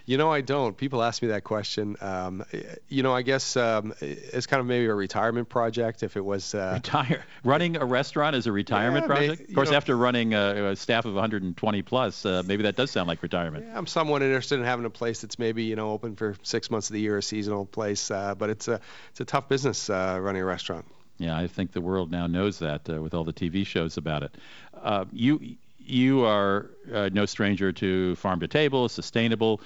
[0.04, 0.76] You know, I don't.
[0.76, 1.96] People ask me that question.
[2.00, 2.44] Um,
[2.88, 6.56] you know, I guess um, it's kind of maybe a retirement project if it was.
[6.56, 7.24] Uh, Retire.
[7.44, 9.40] Running a restaurant is a retirement Yeah, project?
[9.42, 12.74] you of course, know- after running a, a staff of 120 plus, uh, maybe that
[12.74, 13.64] does sound like retirement.
[13.76, 16.90] I'm somewhat interested in having a place that's maybe you know open for six months
[16.90, 18.10] of the year, a seasonal place.
[18.10, 18.80] Uh, but it's a
[19.12, 20.84] it's a tough business uh, running a restaurant.
[21.18, 24.24] Yeah, I think the world now knows that uh, with all the TV shows about
[24.24, 24.34] it.
[24.74, 29.60] Uh, you you are uh, no stranger to farm to table, sustainable.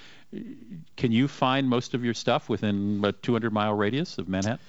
[0.95, 4.59] Can you find most of your stuff within a 200 mile radius of Manhattan?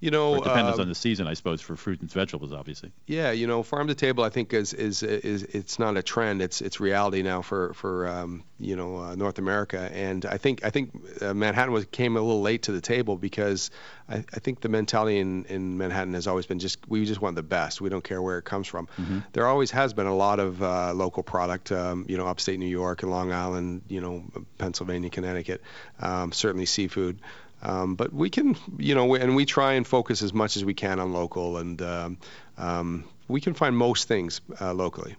[0.00, 2.52] You know, Or it depends uh, on the season, I suppose, for fruit and vegetables,
[2.52, 2.92] obviously.
[3.06, 6.40] Yeah, you know, farm to table, I think is is is it's not a trend.
[6.40, 10.64] It's it's reality now for for um, you know uh, North America, and I think
[10.64, 13.70] I think uh, Manhattan was came a little late to the table because
[14.08, 17.34] I, I think the mentality in in Manhattan has always been just we just want
[17.34, 17.80] the best.
[17.80, 18.88] We don't care where it comes from.
[19.32, 22.66] There always has been a lot of uh, local product, um, you know, upstate New
[22.66, 24.24] York and Long Island, you know,
[24.58, 25.60] Pennsylvania, Connecticut,
[26.00, 27.20] um, certainly seafood.
[27.62, 30.74] Um, but we can, you know, and we try and focus as much as we
[30.74, 32.18] can on local, and um,
[32.56, 35.16] um, we can find most things uh, locally.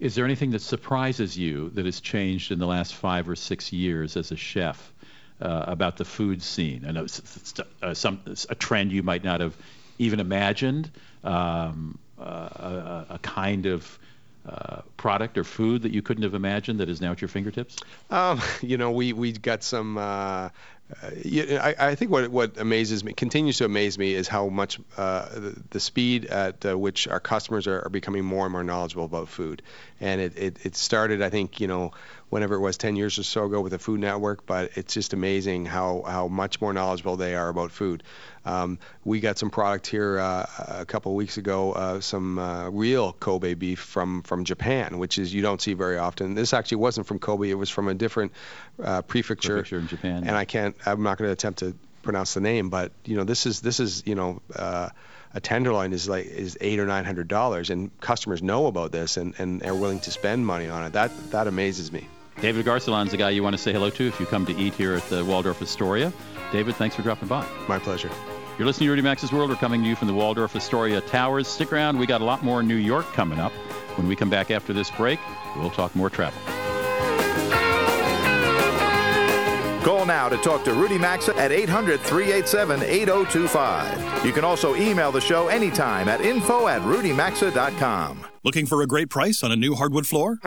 [0.00, 3.72] Is there anything that surprises you that has changed in the last five or six
[3.72, 4.92] years as a chef
[5.40, 6.84] uh, about the food scene?
[6.88, 9.56] I know it's, it's, uh, some a trend you might not have
[9.98, 10.90] even imagined,
[11.22, 13.98] um, uh, a, a kind of
[14.46, 17.76] uh, product or food that you couldn't have imagined that is now at your fingertips.
[18.10, 19.96] Um, you know, we we got some.
[19.96, 20.50] Uh,
[21.02, 21.08] uh,
[21.60, 25.28] I, I think what what amazes me, continues to amaze me, is how much uh,
[25.28, 29.04] the, the speed at uh, which our customers are, are becoming more and more knowledgeable
[29.04, 29.62] about food.
[30.00, 31.92] And it, it, it started, I think, you know,
[32.30, 35.12] whenever it was 10 years or so ago with the Food Network, but it's just
[35.12, 38.02] amazing how, how much more knowledgeable they are about food.
[38.44, 40.46] Um, we got some product here uh,
[40.80, 45.16] a couple of weeks ago, uh, some uh, real Kobe beef from, from Japan, which
[45.16, 46.34] is you don't see very often.
[46.34, 48.32] This actually wasn't from Kobe; it was from a different
[48.82, 49.54] uh, prefecture.
[49.54, 50.24] Prefecture in Japan.
[50.26, 50.76] And I can't.
[50.84, 53.80] I'm not going to attempt to pronounce the name, but you know, this is this
[53.80, 54.42] is you know.
[55.34, 59.16] A tenderloin is like is eight or nine hundred dollars, and customers know about this
[59.16, 60.92] and, and are willing to spend money on it.
[60.92, 62.06] That that amazes me.
[62.40, 64.74] David Garcelon's the guy you want to say hello to if you come to eat
[64.74, 66.12] here at the Waldorf Astoria.
[66.52, 67.46] David, thanks for dropping by.
[67.68, 68.10] My pleasure.
[68.58, 69.50] You're listening to Rudy Maxa's World.
[69.50, 71.48] We're coming to you from the Waldorf Astoria Towers.
[71.48, 71.98] Stick around.
[71.98, 73.52] We got a lot more New York coming up.
[73.96, 75.18] When we come back after this break,
[75.56, 76.40] we'll talk more travel.
[79.84, 84.24] Call now to talk to Rudy Maxa at 800 387 8025.
[84.24, 88.33] You can also email the show anytime at info at rudymaxa.com.
[88.44, 90.38] Looking for a great price on a new hardwood floor?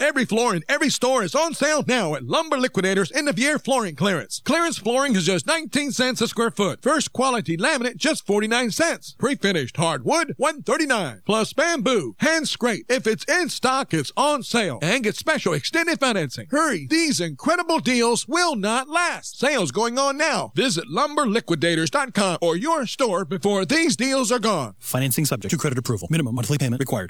[0.00, 3.58] Every floor in every store is on sale now at Lumber Liquidators end of year
[3.58, 4.40] flooring clearance.
[4.42, 6.80] Clearance flooring is just 19 cents a square foot.
[6.80, 9.16] First quality laminate just 49 cents.
[9.18, 12.86] Pre-finished hardwood 139 plus bamboo hand scrape.
[12.88, 16.46] If it's in stock, it's on sale and get special extended financing.
[16.50, 19.38] Hurry, these incredible deals will not last.
[19.38, 20.52] Sales going on now.
[20.54, 24.74] Visit lumberliquidators.com or your store before these deals are gone.
[24.78, 26.08] Financing subject to credit approval.
[26.10, 27.09] Minimum monthly payment required.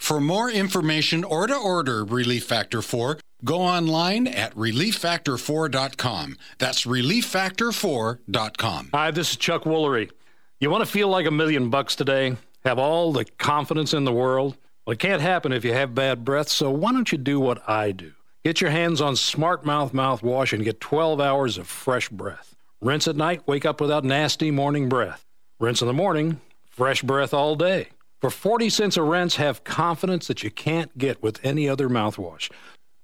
[0.00, 6.36] For more information or to order Relief Factor 4, go online at relieffactor4.com.
[6.58, 8.90] That's relieffactor4.com.
[8.92, 10.10] Hi, this is Chuck Woolery.
[10.58, 12.36] You want to feel like a million bucks today?
[12.64, 14.56] Have all the confidence in the world?
[14.84, 17.62] Well, it can't happen if you have bad breath, so why don't you do what
[17.68, 18.12] I do?
[18.42, 22.56] Get your hands on Smart Mouth mouthwash and get 12 hours of fresh breath.
[22.80, 25.24] Rinse at night, wake up without nasty morning breath.
[25.60, 27.88] Rinse in the morning, fresh breath all day.
[28.20, 32.50] For 40 cents a rinse, have confidence that you can't get with any other mouthwash.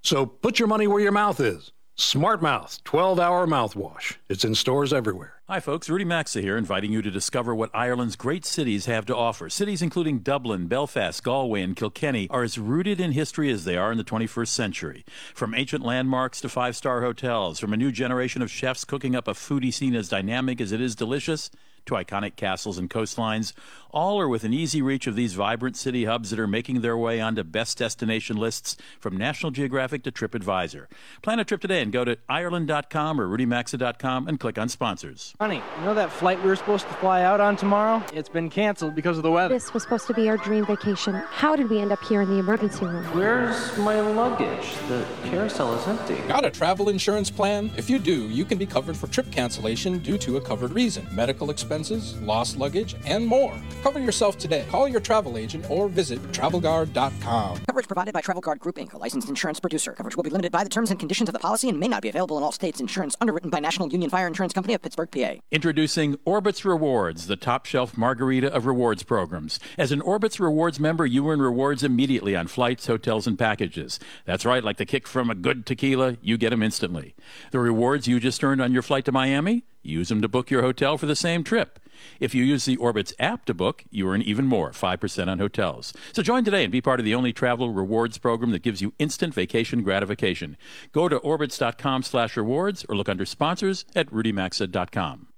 [0.02, 1.72] So put your money where your mouth is.
[1.98, 4.16] Smart Mouth 12 hour mouthwash.
[4.28, 5.32] It's in stores everywhere.
[5.48, 5.88] Hi, folks.
[5.88, 9.48] Rudy Maxa here, inviting you to discover what Ireland's great cities have to offer.
[9.48, 13.90] Cities including Dublin, Belfast, Galway, and Kilkenny are as rooted in history as they are
[13.90, 15.06] in the 21st century.
[15.34, 19.26] From ancient landmarks to five star hotels, from a new generation of chefs cooking up
[19.26, 21.50] a foodie scene as dynamic as it is delicious,
[21.86, 23.52] to iconic castles and coastlines,
[23.90, 27.20] all are within easy reach of these vibrant city hubs that are making their way
[27.20, 30.86] onto best destination lists from National Geographic to TripAdvisor.
[31.22, 35.34] Plan a trip today and go to Ireland.com or RudyMaxa.com and click on sponsors.
[35.40, 38.04] Honey, you know that flight we were supposed to fly out on tomorrow?
[38.12, 39.54] It's been canceled because of the weather.
[39.54, 41.14] This was supposed to be our dream vacation.
[41.14, 43.04] How did we end up here in the emergency room?
[43.14, 44.74] Where's my luggage?
[44.88, 46.16] The carousel is empty.
[46.28, 47.70] Got a travel insurance plan?
[47.76, 51.06] If you do, you can be covered for trip cancellation due to a covered reason,
[51.12, 53.54] medical expenses, lost luggage, and more.
[53.82, 54.64] Cover yourself today.
[54.70, 57.58] Call your travel agent or visit travelguard.com.
[57.66, 59.92] Coverage provided by Travel Guard Group Inc., a licensed insurance producer.
[59.92, 62.02] Coverage will be limited by the terms and conditions of the policy and may not
[62.02, 62.80] be available in all states.
[62.80, 65.34] Insurance underwritten by National Union Fire Insurance Company of Pittsburgh, PA.
[65.50, 69.60] Introducing Orbitz Rewards, the top shelf margarita of rewards programs.
[69.76, 74.00] As an Orbitz Rewards member, you earn rewards immediately on flights, hotels, and packages.
[74.24, 77.14] That's right, like the kick from a good tequila, you get them instantly.
[77.50, 80.62] The rewards you just earned on your flight to Miami, use them to book your
[80.62, 81.78] hotel for the same trip.
[82.20, 85.92] If you use the Orbitz app to book, you earn even more, 5% on hotels.
[86.12, 88.92] So join today and be part of the only travel rewards program that gives you
[88.98, 90.56] instant vacation gratification.
[90.92, 95.28] Go to orbitz.com slash rewards or look under sponsors at rudymaxa.com.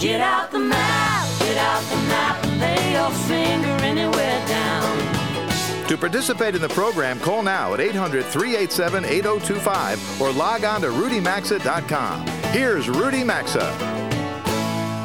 [0.00, 0.47] Get out
[5.88, 10.88] To participate in the program, call now at 800 387 8025 or log on to
[10.88, 12.26] rudymaxa.com.
[12.52, 13.74] Here's Rudy Maxa.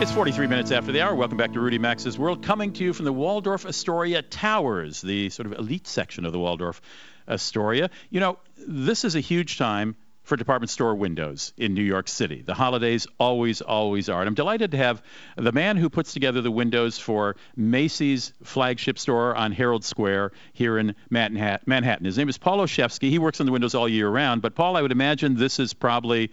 [0.01, 1.15] It's 43 minutes after the hour.
[1.15, 5.29] Welcome back to Rudy Maxa's World, coming to you from the Waldorf Astoria Towers, the
[5.29, 6.81] sort of elite section of the Waldorf
[7.29, 7.89] Astoria.
[8.09, 12.41] You know, this is a huge time for department store windows in New York City.
[12.41, 14.21] The holidays always, always are.
[14.21, 15.03] And I'm delighted to have
[15.35, 20.77] the man who puts together the windows for Macy's flagship store on Herald Square here
[20.77, 22.05] in Manhattan.
[22.05, 23.09] His name is Paul Olszewski.
[23.09, 24.41] He works on the windows all year round.
[24.41, 26.31] But, Paul, I would imagine this is probably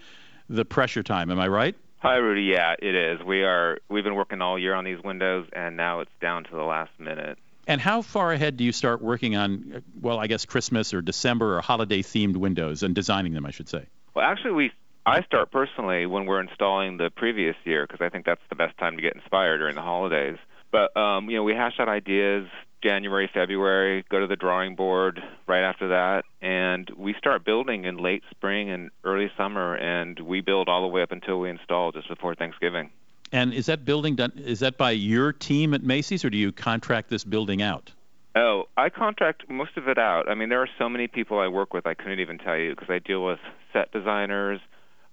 [0.48, 1.30] the pressure time.
[1.30, 1.74] Am I right?
[1.98, 2.44] Hi, Rudy.
[2.44, 3.22] Yeah, it is.
[3.26, 3.78] We are.
[3.88, 6.92] We've been working all year on these windows, and now it's down to the last
[6.98, 7.38] minute.
[7.70, 11.56] And how far ahead do you start working on, well, I guess Christmas or December
[11.56, 13.86] or holiday themed windows and designing them, I should say?
[14.12, 14.72] Well, actually, we
[15.06, 18.76] I start personally when we're installing the previous year because I think that's the best
[18.78, 20.36] time to get inspired during the holidays.
[20.72, 22.48] But um, you know, we hash out ideas
[22.82, 27.98] January, February, go to the drawing board right after that, and we start building in
[27.98, 31.92] late spring and early summer, and we build all the way up until we install
[31.92, 32.90] just before Thanksgiving.
[33.32, 34.32] And is that building done?
[34.36, 37.92] Is that by your team at Macy's, or do you contract this building out?
[38.34, 40.28] Oh, I contract most of it out.
[40.28, 42.70] I mean, there are so many people I work with, I couldn't even tell you
[42.70, 43.38] because I deal with
[43.72, 44.60] set designers,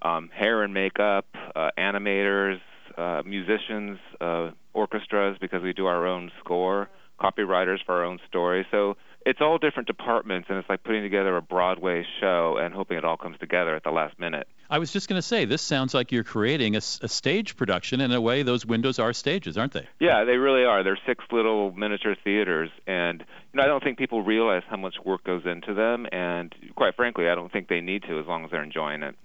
[0.02, 2.60] um, hair and makeup, uh, animators,
[2.98, 6.90] uh, musicians, uh, orchestras, because we do our own score,
[7.20, 8.68] copywriters for our own story.
[8.70, 12.98] So it's all different departments, and it's like putting together a Broadway show and hoping
[12.98, 14.48] it all comes together at the last minute.
[14.70, 18.02] I was just going to say, this sounds like you're creating a stage production.
[18.02, 19.88] In a way, those windows are stages, aren't they?
[20.00, 20.84] Yeah, they really are.
[20.84, 23.22] They're six little miniature theaters, and
[23.54, 26.06] you know, I don't think people realize how much work goes into them.
[26.12, 29.16] And quite frankly, I don't think they need to, as long as they're enjoying it.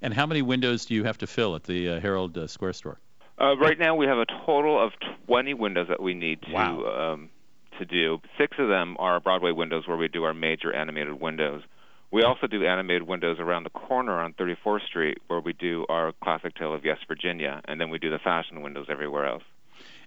[0.00, 2.74] And how many windows do you have to fill at the uh, Herald uh, Square
[2.74, 2.98] store?
[3.40, 4.92] Uh, right now, we have a total of
[5.26, 7.30] 20 windows that we need to um,
[7.78, 8.20] to do.
[8.38, 11.62] Six of them are Broadway windows, where we do our major animated windows.
[12.12, 16.12] We also do animated windows around the corner on 34th Street, where we do our
[16.22, 19.42] classic tale of Yes, Virginia, and then we do the fashion windows everywhere else.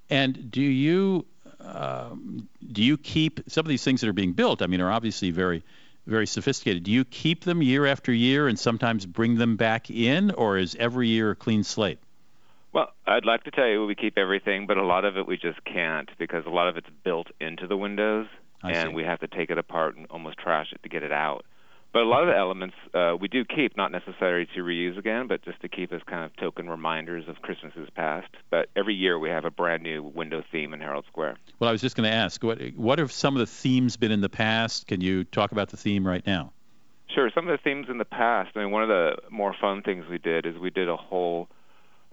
[0.08, 1.26] And do you
[1.60, 4.62] um, do you keep some of these things that are being built?
[4.62, 5.64] I mean, are obviously very
[6.06, 6.84] very sophisticated.
[6.84, 10.76] Do you keep them year after year and sometimes bring them back in, or is
[10.80, 11.98] every year a clean slate?
[12.72, 15.38] Well, I'd like to tell you we keep everything, but a lot of it we
[15.38, 18.28] just can't because a lot of it's built into the windows,
[18.62, 18.96] I and see.
[18.96, 21.46] we have to take it apart and almost trash it to get it out.
[21.96, 25.28] But a lot of the elements uh, we do keep, not necessary to reuse again,
[25.30, 28.28] but just to keep as kind of token reminders of Christmases past.
[28.52, 31.38] But every year we have a brand new window theme in Herald Square.
[31.58, 34.12] Well, I was just going to ask, what what have some of the themes been
[34.12, 34.88] in the past?
[34.88, 36.52] Can you talk about the theme right now?
[37.08, 37.32] Sure.
[37.34, 38.50] Some of the themes in the past.
[38.58, 41.48] I mean, one of the more fun things we did is we did a whole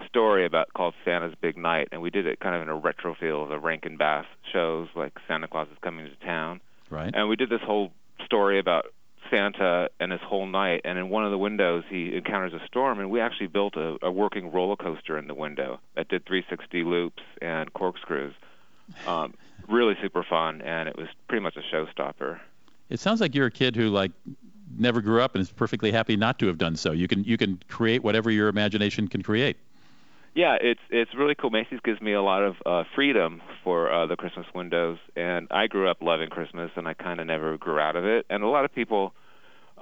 [0.07, 3.17] story about called Santa's Big Night, and we did it kind of in a retro
[3.19, 6.61] feel of the Rankin Bass shows, like Santa Claus is coming to town.
[6.89, 7.13] Right.
[7.13, 7.91] And we did this whole
[8.25, 8.87] story about
[9.33, 10.83] Santa and his whole night.
[10.85, 13.97] And in one of the windows, he encounters a storm, and we actually built a,
[14.03, 18.35] a working roller coaster in the window that did 360 loops and corkscrews.
[19.07, 19.35] Um,
[19.69, 22.41] really super fun, and it was pretty much a showstopper.
[22.91, 24.13] It sounds like you're a kid who like
[24.79, 26.93] never grew up and is perfectly happy not to have done so.
[26.93, 29.57] You can you can create whatever your imagination can create.
[30.35, 31.51] Yeah, it's it's really cool.
[31.51, 35.67] Macy's gives me a lot of uh, freedom for uh, the Christmas windows, and I
[35.67, 38.27] grew up loving Christmas, and I kind of never grew out of it.
[38.31, 39.13] And a lot of people,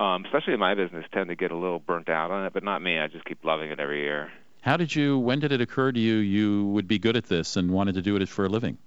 [0.00, 2.64] um, especially in my business, tend to get a little burnt out on it, but
[2.64, 2.98] not me.
[2.98, 4.32] I just keep loving it every year.
[4.62, 5.18] How did you?
[5.18, 8.02] When did it occur to you you would be good at this and wanted to
[8.02, 8.78] do it as for a living?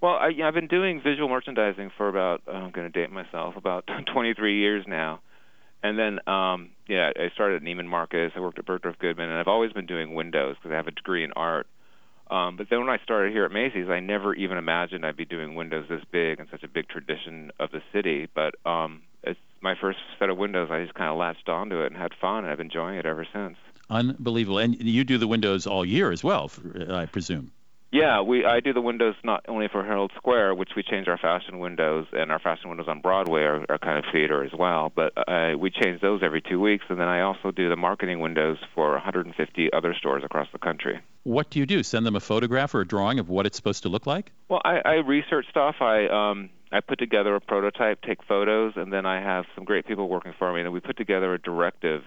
[0.00, 3.00] Well, I, you know, I've been doing visual merchandising for about oh, I'm going to
[3.00, 5.20] date myself about 23 years now,
[5.82, 8.32] and then um, yeah, I started at Neiman Marcus.
[8.34, 10.92] I worked at Bergdorf Goodman, and I've always been doing windows because I have a
[10.92, 11.66] degree in art.
[12.30, 15.24] Um, but then when I started here at Macy's, I never even imagined I'd be
[15.24, 18.28] doing windows this big and such a big tradition of the city.
[18.34, 19.17] But um, it's my first
[20.18, 20.68] set of windows.
[20.70, 23.06] I just kind of latched onto it and had fun, and I've been enjoying it
[23.06, 23.56] ever since.
[23.90, 24.58] Unbelievable.
[24.58, 26.50] And you do the windows all year as well,
[26.90, 27.52] I presume.
[27.90, 31.16] Yeah, we I do the windows not only for Herald Square, which we change our
[31.16, 34.92] fashion windows, and our fashion windows on Broadway are, are kind of theater as well.
[34.94, 38.20] But uh, we change those every two weeks, and then I also do the marketing
[38.20, 41.00] windows for 150 other stores across the country.
[41.28, 41.82] What do you do?
[41.82, 44.32] Send them a photograph or a drawing of what it's supposed to look like?
[44.48, 45.76] Well, I, I research stuff.
[45.82, 49.86] I um I put together a prototype, take photos, and then I have some great
[49.86, 52.02] people working for me, and we put together a directive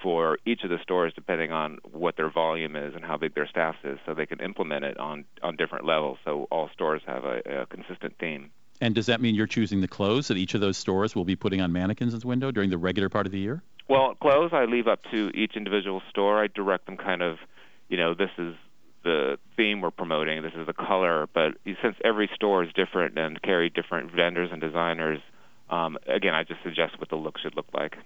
[0.00, 3.48] for each of the stores depending on what their volume is and how big their
[3.48, 7.24] staff is so they can implement it on on different levels so all stores have
[7.24, 8.50] a, a consistent theme
[8.80, 11.36] And does that mean you're choosing the clothes that each of those stores will be
[11.36, 13.62] putting on mannequins in the window during the regular part of the year?
[13.90, 17.36] well clothes i leave up to each individual store i direct them kind of
[17.90, 18.54] you know this is
[19.02, 23.40] the theme we're promoting this is the color but since every store is different and
[23.42, 25.20] carry different vendors and designers
[25.68, 27.96] um, again i just suggest what the look should look like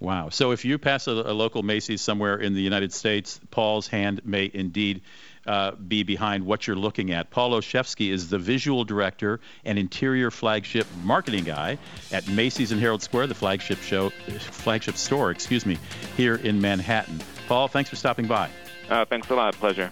[0.00, 0.28] Wow.
[0.28, 4.20] So if you pass a, a local Macy's somewhere in the United States, Paul's hand
[4.24, 5.02] may indeed
[5.46, 7.30] uh, be behind what you're looking at.
[7.30, 11.78] Paul Olszewski is the visual director and interior flagship marketing guy
[12.12, 15.78] at Macy's in Herald Square, the flagship show, flagship store, excuse me,
[16.16, 17.20] here in Manhattan.
[17.46, 18.50] Paul, thanks for stopping by.
[18.90, 19.90] Uh, thanks a lot pleasure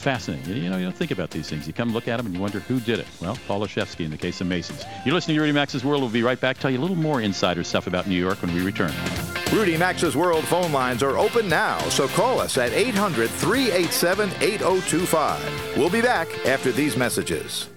[0.00, 0.62] Fascinating.
[0.62, 1.66] You know, you don't think about these things.
[1.66, 3.06] You come look at them and you wonder who did it.
[3.20, 4.82] Well, Paul Olszewski in the case of Macy's.
[5.04, 6.00] You're listening to Rudy Maxa's World.
[6.00, 6.58] We'll be right back.
[6.58, 8.92] Tell you a little more insider stuff about New York when we return.
[9.52, 15.76] Rudy Maxa's World phone lines are open now, so call us at 800 387 8025.
[15.76, 17.68] We'll be back after these messages.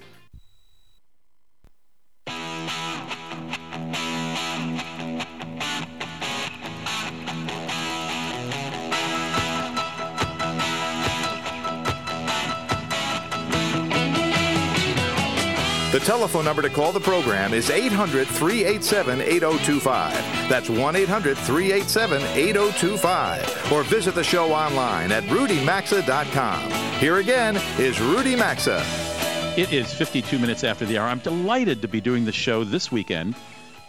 [15.93, 20.49] The telephone number to call the program is 800 387 8025.
[20.49, 23.71] That's 1 800 387 8025.
[23.71, 26.71] Or visit the show online at rudymaxa.com.
[26.99, 28.83] Here again is Rudy Maxa.
[29.55, 31.09] It is 52 minutes after the hour.
[31.09, 33.35] I'm delighted to be doing the show this weekend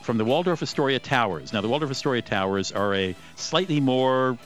[0.03, 1.55] from the Waldorf Astoria Towers.
[1.55, 4.37] Now, the Waldorf Astoria Towers are a slightly more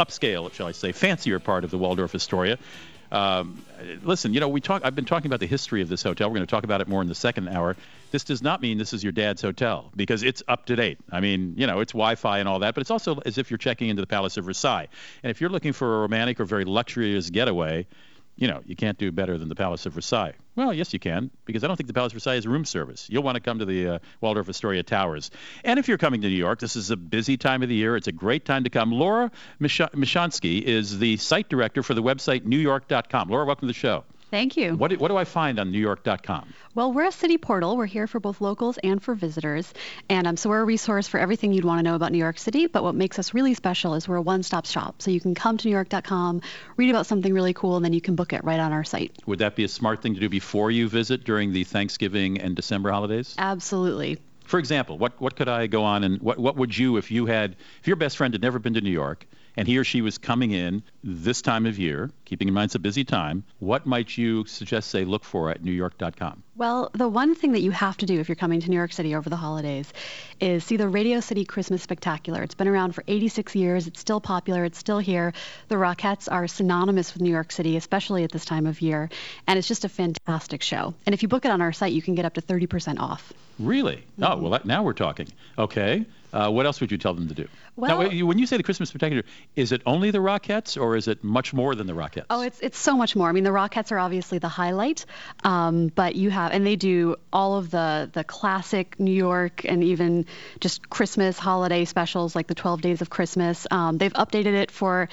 [0.00, 2.56] upscale, shall I say, fancier part of the Waldorf Astoria.
[3.14, 3.64] Um,
[4.02, 4.82] listen, you know, we talk.
[4.84, 6.28] I've been talking about the history of this hotel.
[6.28, 7.76] We're going to talk about it more in the second hour.
[8.10, 10.98] This does not mean this is your dad's hotel because it's up to date.
[11.12, 13.58] I mean, you know, it's Wi-Fi and all that, but it's also as if you're
[13.58, 14.88] checking into the Palace of Versailles.
[15.22, 17.86] And if you're looking for a romantic or very luxurious getaway,
[18.36, 20.34] you know, you can't do better than the Palace of Versailles.
[20.56, 23.08] Well, yes, you can, because I don't think the Palace of Versailles has room service.
[23.08, 25.30] You'll want to come to the uh, Waldorf Astoria Towers.
[25.62, 27.96] And if you're coming to New York, this is a busy time of the year.
[27.96, 28.90] It's a great time to come.
[28.90, 29.30] Laura
[29.60, 33.28] Mishansky is the site director for the website newyork.com.
[33.28, 34.04] Laura, welcome to the show.
[34.34, 34.74] Thank you.
[34.74, 36.52] What do, what do I find on newyork.com?
[36.74, 37.76] Well, we're a city portal.
[37.76, 39.72] We're here for both locals and for visitors.
[40.08, 42.38] And um, so we're a resource for everything you'd want to know about New York
[42.38, 42.66] City.
[42.66, 45.00] But what makes us really special is we're a one stop shop.
[45.00, 46.42] So you can come to newyork.com,
[46.76, 49.16] read about something really cool, and then you can book it right on our site.
[49.26, 52.56] Would that be a smart thing to do before you visit during the Thanksgiving and
[52.56, 53.36] December holidays?
[53.38, 54.18] Absolutely.
[54.46, 57.26] For example, what, what could I go on and what, what would you, if you
[57.26, 59.26] had, if your best friend had never been to New York,
[59.56, 62.74] and he or she was coming in this time of year, keeping in mind it's
[62.74, 66.43] a busy time, what might you suggest they look for at newyork.com?
[66.56, 68.92] Well, the one thing that you have to do if you're coming to New York
[68.92, 69.92] City over the holidays
[70.40, 72.44] is see the Radio City Christmas Spectacular.
[72.44, 73.88] It's been around for 86 years.
[73.88, 74.64] It's still popular.
[74.64, 75.32] It's still here.
[75.66, 79.10] The Rockettes are synonymous with New York City, especially at this time of year.
[79.48, 80.94] And it's just a fantastic show.
[81.06, 83.32] And if you book it on our site, you can get up to 30% off.
[83.58, 84.04] Really?
[84.20, 84.24] Mm-hmm.
[84.24, 85.26] Oh, well, that, now we're talking.
[85.58, 86.06] Okay.
[86.34, 87.46] Uh, what else would you tell them to do?
[87.76, 89.22] Well, now, when you say the Christmas Spectacular,
[89.54, 92.26] is it only the Rockettes or is it much more than the Rockettes?
[92.28, 93.28] Oh, it's it's so much more.
[93.28, 95.06] I mean, the Rockettes are obviously the highlight,
[95.44, 99.82] um, but you have and they do all of the the classic New York and
[99.84, 100.26] even
[100.60, 103.66] just Christmas holiday specials like the 12 Days of Christmas.
[103.70, 105.08] Um, they've updated it for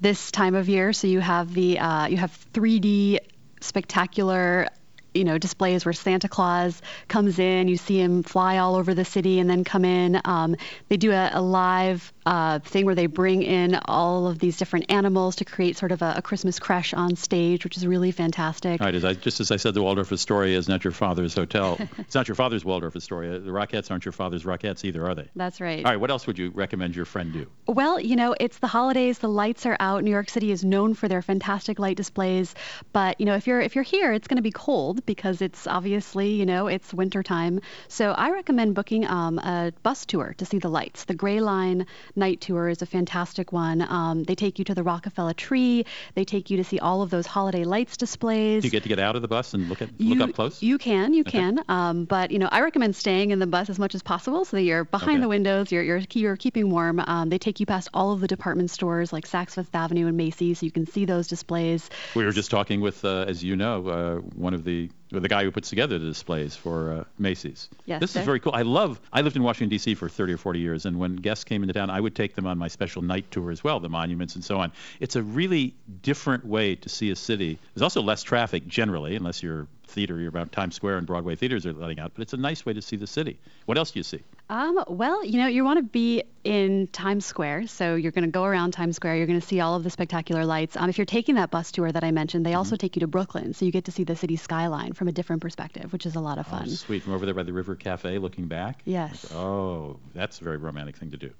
[0.00, 3.18] this time of year, so you have the uh, you have 3D
[3.60, 4.68] spectacular
[5.14, 9.04] you know displays where Santa Claus comes in, you see him fly all over the
[9.04, 10.20] city and then come in.
[10.24, 10.56] Um,
[10.88, 14.90] they do a, a live uh, thing where they bring in all of these different
[14.90, 18.80] animals to create sort of a, a Christmas crash on stage, which is really fantastic.
[18.80, 21.34] All right, as I, just as I said, the Waldorf Astoria is not your father's
[21.34, 21.78] hotel.
[21.98, 23.38] it's not your father's Waldorf Astoria.
[23.38, 25.28] The Rockettes aren't your father's Rockettes either, are they?
[25.34, 25.84] That's right.
[25.84, 27.46] All right, what else would you recommend your friend do?
[27.66, 29.18] Well, you know, it's the holidays.
[29.18, 30.04] The lights are out.
[30.04, 32.54] New York City is known for their fantastic light displays,
[32.92, 35.66] but you know, if you're if you're here, it's going to be cold because it's
[35.66, 37.60] obviously you know it's winter time.
[37.88, 41.04] So I recommend booking um, a bus tour to see the lights.
[41.04, 41.86] The Gray Line
[42.16, 43.82] night tour is a fantastic one.
[43.82, 45.84] Um, they take you to the Rockefeller tree.
[46.14, 48.62] They take you to see all of those holiday lights displays.
[48.62, 50.34] Do you get to get out of the bus and look at you, look up
[50.34, 50.62] close?
[50.62, 51.38] You can, you okay.
[51.38, 51.64] can.
[51.68, 54.56] Um, but you know, I recommend staying in the bus as much as possible so
[54.56, 55.20] that you're behind okay.
[55.22, 55.72] the windows.
[55.72, 57.00] You're you're you're keeping warm.
[57.00, 60.16] Um, they take you past all of the department stores like Saks Fifth Avenue and
[60.16, 61.88] Macy's, so you can see those displays.
[62.14, 65.44] We were just talking with, uh, as you know, uh, one of the the guy
[65.44, 67.68] who puts together the displays for uh, Macy's.
[67.84, 68.52] Yes, this is very cool.
[68.54, 69.00] I love.
[69.12, 69.94] I lived in Washington D.C.
[69.94, 72.46] for 30 or 40 years, and when guests came into town, I would take them
[72.46, 74.72] on my special night tour as well, the monuments and so on.
[75.00, 77.58] It's a really different way to see a city.
[77.74, 81.66] There's also less traffic generally, unless you're theater, you're about Times Square and Broadway theaters
[81.66, 82.12] are letting out.
[82.14, 83.38] But it's a nice way to see the city.
[83.66, 84.20] What else do you see?
[84.52, 88.30] Um, well, you know, you want to be in Times Square, so you're going to
[88.30, 89.16] go around Times Square.
[89.16, 90.76] You're going to see all of the spectacular lights.
[90.76, 92.58] Um, if you're taking that bus tour that I mentioned, they mm-hmm.
[92.58, 95.12] also take you to Brooklyn, so you get to see the city skyline from a
[95.12, 96.64] different perspective, which is a lot of fun.
[96.66, 97.02] Oh, sweet!
[97.02, 98.82] From over there by the River Cafe, looking back.
[98.84, 99.30] Yes.
[99.30, 101.30] Like, oh, that's a very romantic thing to do.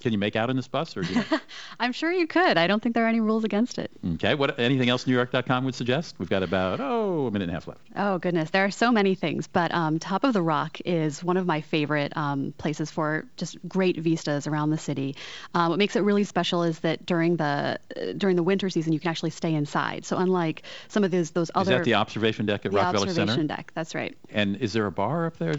[0.00, 1.02] Can you make out in this bus, or?
[1.02, 1.24] You...
[1.80, 2.56] I'm sure you could.
[2.56, 3.90] I don't think there are any rules against it.
[4.14, 4.34] Okay.
[4.34, 4.58] What?
[4.58, 6.14] Anything else NewYork.com would suggest?
[6.18, 7.80] We've got about oh a minute and a half left.
[7.96, 9.46] Oh goodness, there are so many things.
[9.46, 13.56] But um, Top of the Rock is one of my favorite um, places for just
[13.68, 15.16] great vistas around the city.
[15.54, 18.92] Um, what makes it really special is that during the uh, during the winter season
[18.92, 20.04] you can actually stay inside.
[20.04, 21.72] So unlike some of those those other.
[21.72, 23.56] Is that the observation deck at the Rockefeller observation Center?
[23.56, 23.72] deck.
[23.74, 24.16] That's right.
[24.30, 25.54] And is there a bar up there?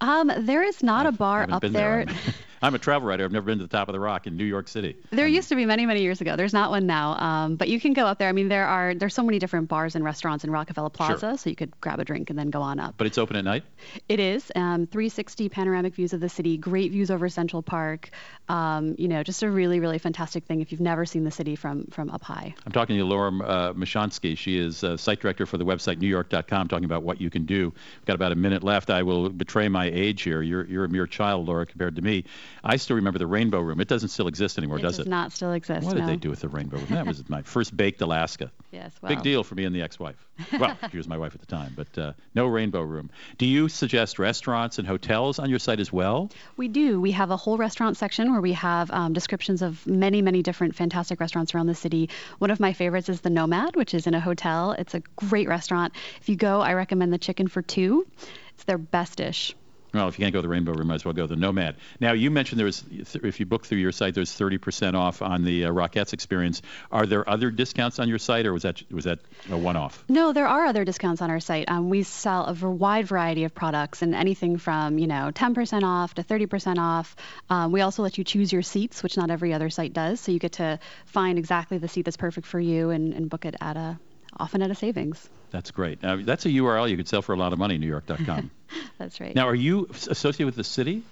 [0.00, 2.04] Um, there is not I've, a bar up there.
[2.04, 2.06] there.
[2.62, 3.24] I'm a travel writer.
[3.24, 4.96] I've never been to the top of the rock in New York City.
[5.10, 6.36] There um, used to be many, many years ago.
[6.36, 8.28] There's not one now, um, but you can go up there.
[8.28, 11.36] I mean, there are there's so many different bars and restaurants in Rockefeller Plaza, sure.
[11.36, 12.94] so you could grab a drink and then go on up.
[12.96, 13.64] But it's open at night.
[14.08, 14.50] It is.
[14.54, 18.10] Um, 360 panoramic views of the city, great views over Central Park.
[18.48, 21.56] Um, you know, just a really, really fantastic thing if you've never seen the city
[21.56, 22.54] from from up high.
[22.64, 24.36] I'm talking to Laura uh, Mishansky.
[24.36, 27.72] She is uh, site director for the website NewYork.com, talking about what you can do.
[27.74, 28.90] We've got about a minute left.
[28.90, 30.42] I will betray my age here.
[30.42, 32.24] You're you're a mere child, Laura, compared to me.
[32.64, 33.80] I still remember the Rainbow Room.
[33.80, 35.10] It doesn't still exist anymore, it does, does it?
[35.10, 35.86] not still exist.
[35.86, 36.86] What did they do with the Rainbow Room?
[36.90, 38.50] That was my first baked Alaska.
[38.70, 39.10] Yes, well.
[39.10, 40.16] Big deal for me and the ex-wife.
[40.58, 43.10] Well, she was my wife at the time, but uh, no Rainbow Room.
[43.38, 46.30] Do you suggest restaurants and hotels on your site as well?
[46.56, 47.00] We do.
[47.00, 50.74] We have a whole restaurant section where we have um, descriptions of many, many different
[50.74, 52.10] fantastic restaurants around the city.
[52.38, 54.72] One of my favorites is the Nomad, which is in a hotel.
[54.72, 55.94] It's a great restaurant.
[56.20, 58.06] If you go, I recommend the Chicken for Two.
[58.54, 59.54] It's their best dish.
[59.96, 61.36] Well, if you can't go to the Rainbow Room, might as well go to the
[61.36, 61.76] Nomad.
[62.00, 65.42] Now, you mentioned there was, if you book through your site, there's 30% off on
[65.42, 66.60] the uh, Rockettes experience.
[66.92, 69.20] Are there other discounts on your site, or was that was that
[69.50, 70.04] a one-off?
[70.08, 71.70] No, there are other discounts on our site.
[71.70, 76.14] Um, we sell a wide variety of products, and anything from you know 10% off
[76.14, 77.16] to 30% off.
[77.48, 80.20] Um, we also let you choose your seats, which not every other site does.
[80.20, 83.44] So you get to find exactly the seat that's perfect for you and, and book
[83.44, 83.98] it at a
[84.38, 85.28] often at a savings.
[85.50, 86.04] That's great.
[86.04, 88.50] Uh, that's a URL you could sell for a lot of money, NewYork.com.
[88.98, 89.34] that's right.
[89.34, 91.02] Now, are you associated with the city?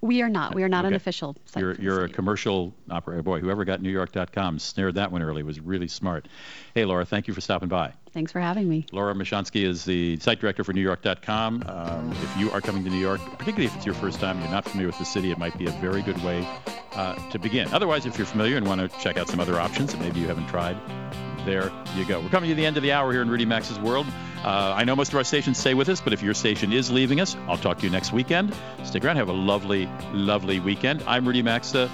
[0.00, 0.54] We are not.
[0.54, 0.88] We are not okay.
[0.88, 1.60] an official site.
[1.60, 3.22] You're, you're a commercial operator.
[3.22, 6.28] Boy, whoever got NewYork.com snared that one early was really smart.
[6.74, 7.92] Hey, Laura, thank you for stopping by.
[8.12, 8.86] Thanks for having me.
[8.92, 11.64] Laura Mashansky is the site director for NewYork.com.
[11.66, 14.50] Um, if you are coming to New York, particularly if it's your first time, you're
[14.50, 16.46] not familiar with the city, it might be a very good way
[16.92, 17.68] uh, to begin.
[17.74, 20.26] Otherwise, if you're familiar and want to check out some other options that maybe you
[20.26, 20.76] haven't tried,
[21.46, 22.20] there you go.
[22.20, 24.06] We're coming to the end of the hour here in Rudy Maxa's World.
[24.44, 26.90] Uh, I know most of our stations stay with us, but if your station is
[26.90, 28.54] leaving us, I'll talk to you next weekend.
[28.84, 29.16] Stick around.
[29.16, 31.02] Have a lovely, lovely weekend.
[31.06, 31.90] I'm Rudy Maxa,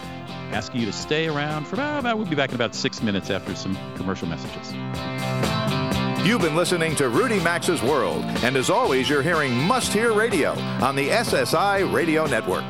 [0.50, 3.30] asking you to stay around for about, about we'll be back in about six minutes
[3.30, 4.72] after some commercial messages.
[6.26, 10.53] You've been listening to Rudy Maxa's World, and as always, you're hearing Must Hear Radio
[10.80, 12.64] on the SSI Radio Network.